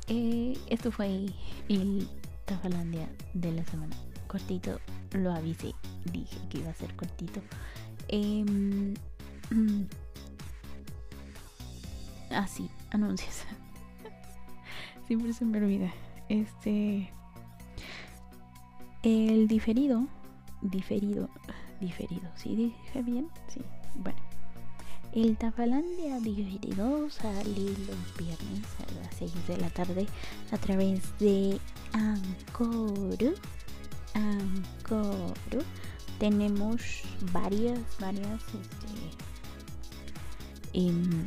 Eh, 0.06 0.56
esto 0.70 0.90
fue 0.90 1.26
el 1.68 2.08
Tafalandia 2.48 3.06
de 3.34 3.52
la 3.52 3.62
semana. 3.66 3.94
Cortito, 4.26 4.80
lo 5.12 5.32
avisé, 5.32 5.74
dije 6.10 6.38
que 6.48 6.58
iba 6.58 6.70
a 6.70 6.74
ser 6.74 6.96
cortito. 6.96 7.42
Eh, 8.08 8.94
ah, 12.30 12.46
sí, 12.46 12.70
anuncios. 12.90 13.44
Siempre 15.06 15.34
se 15.34 15.44
me 15.44 15.58
olvida. 15.58 15.92
Este. 16.30 17.10
El 19.02 19.46
diferido. 19.46 20.06
Diferido. 20.62 21.28
Diferido. 21.80 22.30
¿Sí 22.34 22.56
dije 22.56 23.02
bien? 23.02 23.28
Sí. 23.48 23.60
Bueno. 23.94 24.27
El 25.12 25.36
Tafalandia 25.38 26.20
diferido 26.20 27.08
sale 27.08 27.44
los 27.86 28.16
viernes 28.18 28.64
a 28.78 29.00
las 29.00 29.14
6 29.18 29.32
de 29.48 29.56
la 29.56 29.70
tarde 29.70 30.06
a 30.52 30.58
través 30.58 31.00
de 31.18 31.58
Anchor. 31.92 33.34
Anchor. 34.14 35.64
Tenemos 36.18 36.82
varias, 37.32 37.80
varias 37.98 38.42
este, 38.42 38.88
em, 40.74 41.26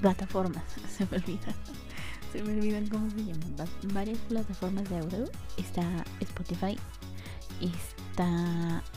plataformas. 0.00 0.64
Se 0.96 1.06
me 1.06 1.18
olvida. 1.18 1.54
Se 2.32 2.42
me 2.42 2.54
olvidan 2.54 2.88
cómo 2.88 3.08
se 3.10 3.18
llaman. 3.18 3.54
Varias 3.94 4.18
plataformas 4.28 4.88
de 4.90 4.98
audio. 4.98 5.30
Está 5.56 6.04
Spotify. 6.20 6.76
Está 7.60 7.97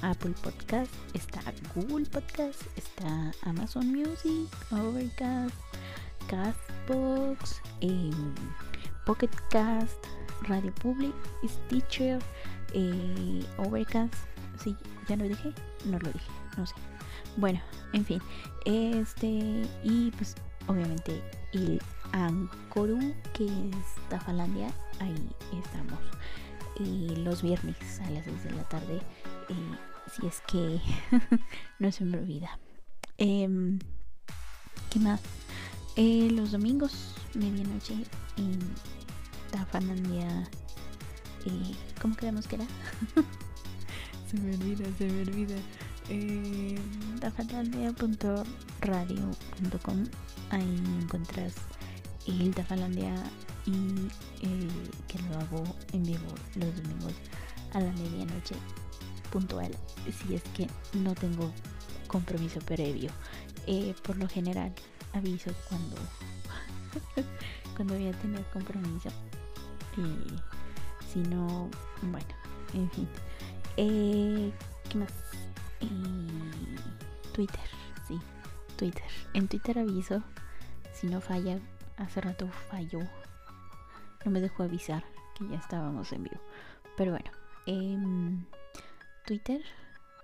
Apple 0.02 0.34
Podcast. 0.42 0.92
Está 1.14 1.42
Google 1.76 2.06
Podcast. 2.06 2.62
Está 2.78 3.32
Amazon 3.44 3.92
Music. 3.92 4.48
Overcast. 4.72 5.56
Castbox, 6.28 7.62
eh, 7.82 8.12
Pocket 9.06 9.30
Cast, 9.50 10.06
Radio 10.48 10.72
Public, 10.82 11.14
Stitcher, 11.46 12.20
eh, 12.74 13.46
Overcast. 13.58 14.16
Sí, 14.64 14.76
ya 15.08 15.18
lo 15.18 15.26
dije, 15.28 15.54
no 15.86 16.00
lo 16.00 16.10
dije, 16.12 16.32
no 16.58 16.66
sé. 16.66 16.76
Bueno, 17.38 17.60
en 17.94 18.06
fin, 18.06 18.22
este 18.66 19.68
y 19.84 20.12
pues 20.18 20.36
obviamente 20.68 21.22
el 21.54 21.82
Ancoru 22.12 23.14
que 23.34 23.46
es 23.46 24.10
Tafalandia, 24.10 24.72
ahí 25.00 25.16
estamos. 25.64 26.00
Eh, 26.82 27.14
los 27.18 27.44
viernes 27.44 27.78
a 28.00 28.10
las 28.10 28.26
6 28.26 28.44
de 28.44 28.52
la 28.52 28.64
tarde, 28.68 29.00
eh, 29.50 29.78
si 30.12 30.26
es 30.26 30.42
que 30.48 30.82
no 31.80 31.92
se 31.92 32.04
me 32.06 32.18
olvida. 32.18 32.58
Em, 33.18 33.78
¿Qué 34.90 35.00
más? 35.00 35.22
Eh, 35.96 36.30
los 36.32 36.52
domingos, 36.52 37.14
medianoche, 37.36 37.94
en 38.38 38.58
Tafanandia. 39.52 40.50
Eh, 41.46 41.76
¿Cómo 42.02 42.16
quedamos 42.16 42.48
que 42.48 42.56
era? 42.56 42.66
se 44.28 44.40
me 44.40 44.56
olvida, 44.56 44.86
se 44.98 45.08
me 45.08 45.22
olvida. 45.22 45.58
Eh, 46.10 46.80
tafalandia.radio.com 47.20 50.06
Ahí 50.50 50.82
encuentras 51.00 51.54
el 52.26 52.56
Tafalandia 52.56 53.14
y 53.66 54.10
el 54.42 54.70
que 55.08 55.20
lo 55.30 55.40
hago 55.40 55.64
en 55.94 56.04
vivo 56.04 56.28
los 56.56 56.76
domingos 56.76 57.14
a 57.74 57.80
la 57.80 57.92
medianoche 57.94 58.56
puntual 59.32 59.72
si 60.06 60.36
es 60.36 60.44
que 60.56 60.68
no 60.94 61.14
tengo 61.16 61.52
compromiso 62.08 62.60
previo 62.60 63.12
eh, 63.68 63.94
por 64.04 64.18
lo 64.18 64.28
general 64.28 64.74
aviso 65.14 65.52
cuando 65.70 65.96
cuando 67.76 67.94
voy 67.94 68.08
a 68.08 68.12
tener 68.14 68.44
compromiso 68.52 69.10
y 69.98 71.12
si 71.12 71.20
no 71.20 71.70
bueno 72.02 72.28
en 72.74 72.90
fin 72.92 73.08
eh, 73.78 74.52
qué 74.90 74.98
más 74.98 75.12
Twitter, 77.34 77.70
sí, 78.08 78.20
Twitter. 78.78 79.04
En 79.34 79.48
Twitter 79.48 79.80
aviso, 79.80 80.22
si 80.94 81.08
no 81.08 81.22
falla, 81.22 81.60
hace 81.98 82.22
rato 82.22 82.48
falló. 82.70 83.00
No 84.26 84.32
me 84.32 84.42
dejó 84.42 84.64
avisar 84.64 85.04
que 85.38 85.48
ya 85.48 85.58
estábamos 85.58 86.12
en 86.12 86.24
vivo. 86.24 86.42
Pero 86.98 87.12
bueno, 87.12 87.32
en 87.66 88.46
Twitter, 89.26 89.62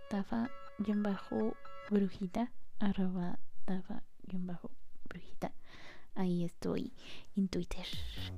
tafa-brujita, 0.09 2.51
arroba 2.79 3.39
tafa-brujita. 3.65 5.51
Ahí 6.15 6.43
estoy 6.43 6.93
en 7.35 7.47
Twitter. 7.47 7.85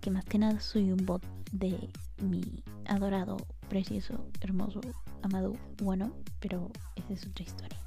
Que 0.01 0.11
más 0.11 0.25
que 0.25 0.37
nada 0.37 0.59
soy 0.59 0.91
un 0.91 1.05
bot 1.05 1.23
de 1.51 1.89
mi 2.21 2.63
adorado, 2.85 3.37
precioso, 3.69 4.27
hermoso, 4.41 4.81
amado 5.21 5.55
bueno. 5.81 6.13
Pero 6.39 6.71
esa 6.95 7.13
es 7.13 7.25
otra 7.25 7.43
historia. 7.43 7.79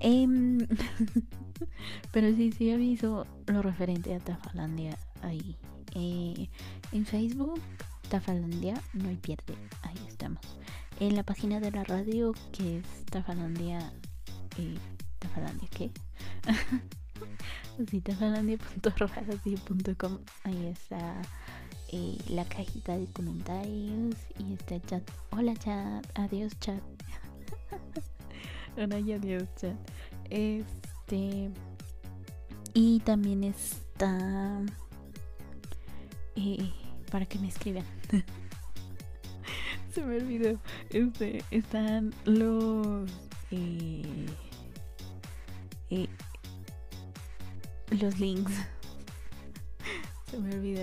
Em, 0.00 0.58
pero 2.12 2.34
sí, 2.34 2.52
sí 2.52 2.70
aviso 2.70 3.26
lo 3.46 3.62
referente 3.62 4.14
a 4.14 4.20
Tafalandia 4.20 4.98
ahí. 5.22 5.56
Eh, 5.94 6.48
en 6.92 7.06
Facebook, 7.06 7.60
Tafalandia, 8.08 8.80
no 8.92 9.08
hay 9.08 9.16
pierde. 9.16 9.54
Ahí 9.82 9.98
estamos. 10.08 10.40
En 11.00 11.16
la 11.16 11.22
página 11.22 11.60
de 11.60 11.70
la 11.70 11.84
radio, 11.84 12.32
que 12.52 12.78
es 12.78 13.04
Tafalandia. 13.06 13.92
Eh, 14.58 14.76
¿Tafalandia 15.18 15.68
qué? 15.70 15.90
sí, 17.90 18.00
tafalandia.radio.com. 18.00 20.18
Ahí 20.44 20.66
está 20.66 21.22
eh, 21.92 22.18
la 22.28 22.44
cajita 22.44 22.96
de 22.96 23.06
comentarios 23.06 24.14
y 24.38 24.54
está 24.54 24.76
el 24.76 24.82
chat. 24.82 25.02
Hola, 25.30 25.54
chat. 25.56 26.06
Adiós, 26.18 26.52
chat. 26.60 26.82
Hola 28.76 28.98
y 28.98 29.12
adiós, 29.12 29.44
chat. 29.56 29.76
Este. 30.30 31.50
Y 32.72 33.00
también 33.00 33.44
está. 33.44 34.62
Eh, 36.36 36.70
para 37.10 37.26
que 37.26 37.38
me 37.38 37.48
escriban. 37.48 37.84
Se 39.94 40.04
me 40.04 40.16
olvidó. 40.16 40.58
Este, 40.90 41.44
están 41.50 42.12
los. 42.24 43.08
Eh, 43.52 44.26
eh, 45.90 46.08
los 47.90 48.18
links. 48.18 48.52
Se 50.30 50.38
me 50.38 50.54
olvida 50.54 50.82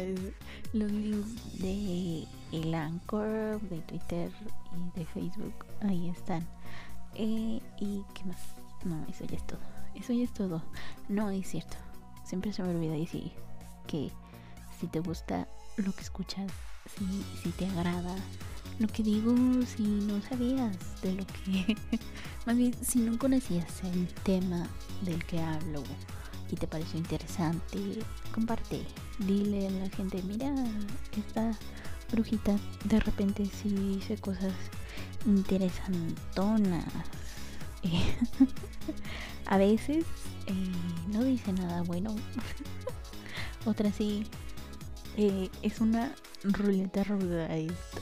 los 0.71 0.91
links 0.91 1.59
de 1.59 2.25
el 2.53 2.73
Anchor, 2.73 3.59
de 3.61 3.79
Twitter 3.81 4.31
y 4.73 4.99
de 4.99 5.05
Facebook. 5.05 5.65
Ahí 5.81 6.09
están. 6.09 6.47
Eh, 7.15 7.61
¿Y 7.79 8.03
qué 8.13 8.23
más? 8.25 8.37
No, 8.85 9.05
eso 9.09 9.25
ya 9.25 9.35
es 9.35 9.45
todo. 9.45 9.59
Eso 9.95 10.13
ya 10.13 10.23
es 10.23 10.33
todo. 10.33 10.63
No, 11.09 11.29
es 11.29 11.47
cierto. 11.47 11.75
Siempre 12.23 12.53
se 12.53 12.63
me 12.63 12.69
olvida 12.69 12.93
decir 12.93 13.31
que 13.87 14.11
si 14.81 14.87
te 14.87 14.99
gusta 14.99 15.47
lo 15.77 15.93
que 15.93 16.01
escuchas, 16.01 16.51
si, 16.97 17.23
si 17.43 17.49
te 17.51 17.67
agrada 17.67 18.15
lo 18.79 18.87
que 18.87 19.03
digo, 19.03 19.35
si 19.67 19.83
no 19.83 20.19
sabías 20.23 20.75
de 21.03 21.13
lo 21.13 21.25
que... 21.27 21.77
más 22.47 22.57
bien, 22.57 22.73
si 22.83 22.99
no 22.99 23.17
conocías 23.19 23.83
el 23.83 24.07
tema 24.23 24.67
del 25.03 25.23
que 25.25 25.39
hablo 25.39 25.83
y 26.51 26.55
te 26.55 26.65
pareció 26.65 26.97
interesante, 26.99 27.77
comparte. 28.33 28.83
Dile 29.19 29.67
a 29.67 29.71
la 29.71 29.89
gente, 29.91 30.21
mira, 30.23 30.51
esta 31.15 31.51
brujita 32.11 32.55
de 32.85 32.99
repente 32.99 33.45
sí 33.45 33.69
dice 33.69 34.17
cosas 34.17 34.53
interesantonas. 35.27 36.85
a 39.45 39.57
veces 39.57 40.05
eh, 40.47 40.71
no 41.09 41.23
dice 41.23 41.53
nada 41.53 41.83
bueno. 41.83 42.15
Otra 43.65 43.91
sí 43.91 44.25
eh, 45.17 45.49
es 45.61 45.81
una 45.81 46.13
ruleta 46.43 47.03
ruda 47.03 47.53
esto. 47.55 48.01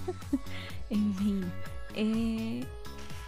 en 0.90 1.14
fin, 1.14 1.52
eh, 1.94 2.64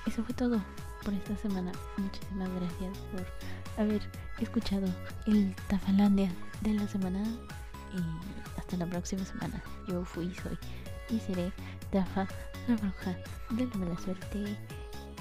eso 0.07 0.23
fue 0.25 0.35
todo 0.35 0.63
por 1.05 1.15
esta 1.15 1.37
semana. 1.37 1.73
Muchísimas 1.97 2.49
gracias 2.51 2.99
por 3.13 3.83
haber 3.83 4.03
escuchado 4.39 4.87
el 5.27 5.55
Tafalandia 5.69 6.33
de 6.61 6.75
la 6.75 6.89
semana. 6.89 7.23
Y 7.95 8.59
hasta 8.59 8.77
la 8.77 8.87
próxima 8.87 9.25
semana. 9.25 9.63
Yo 9.87 10.05
fui, 10.05 10.35
soy 10.35 10.59
y 11.11 11.21
seré 11.21 11.53
Tafa, 11.91 12.27
la 12.69 12.77
bruja 12.77 13.17
de 13.51 13.67
la 13.67 13.75
mala 13.77 13.99
suerte. 13.99 14.57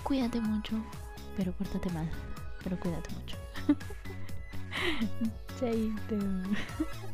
Cuídate 0.04 0.40
mucho, 0.40 0.76
pero 1.36 1.52
pórtate 1.54 1.90
mal. 1.90 2.10
Pero 2.64 2.80
cuídate 2.80 3.10
mucho. 3.14 3.38
Chaito. 5.60 6.18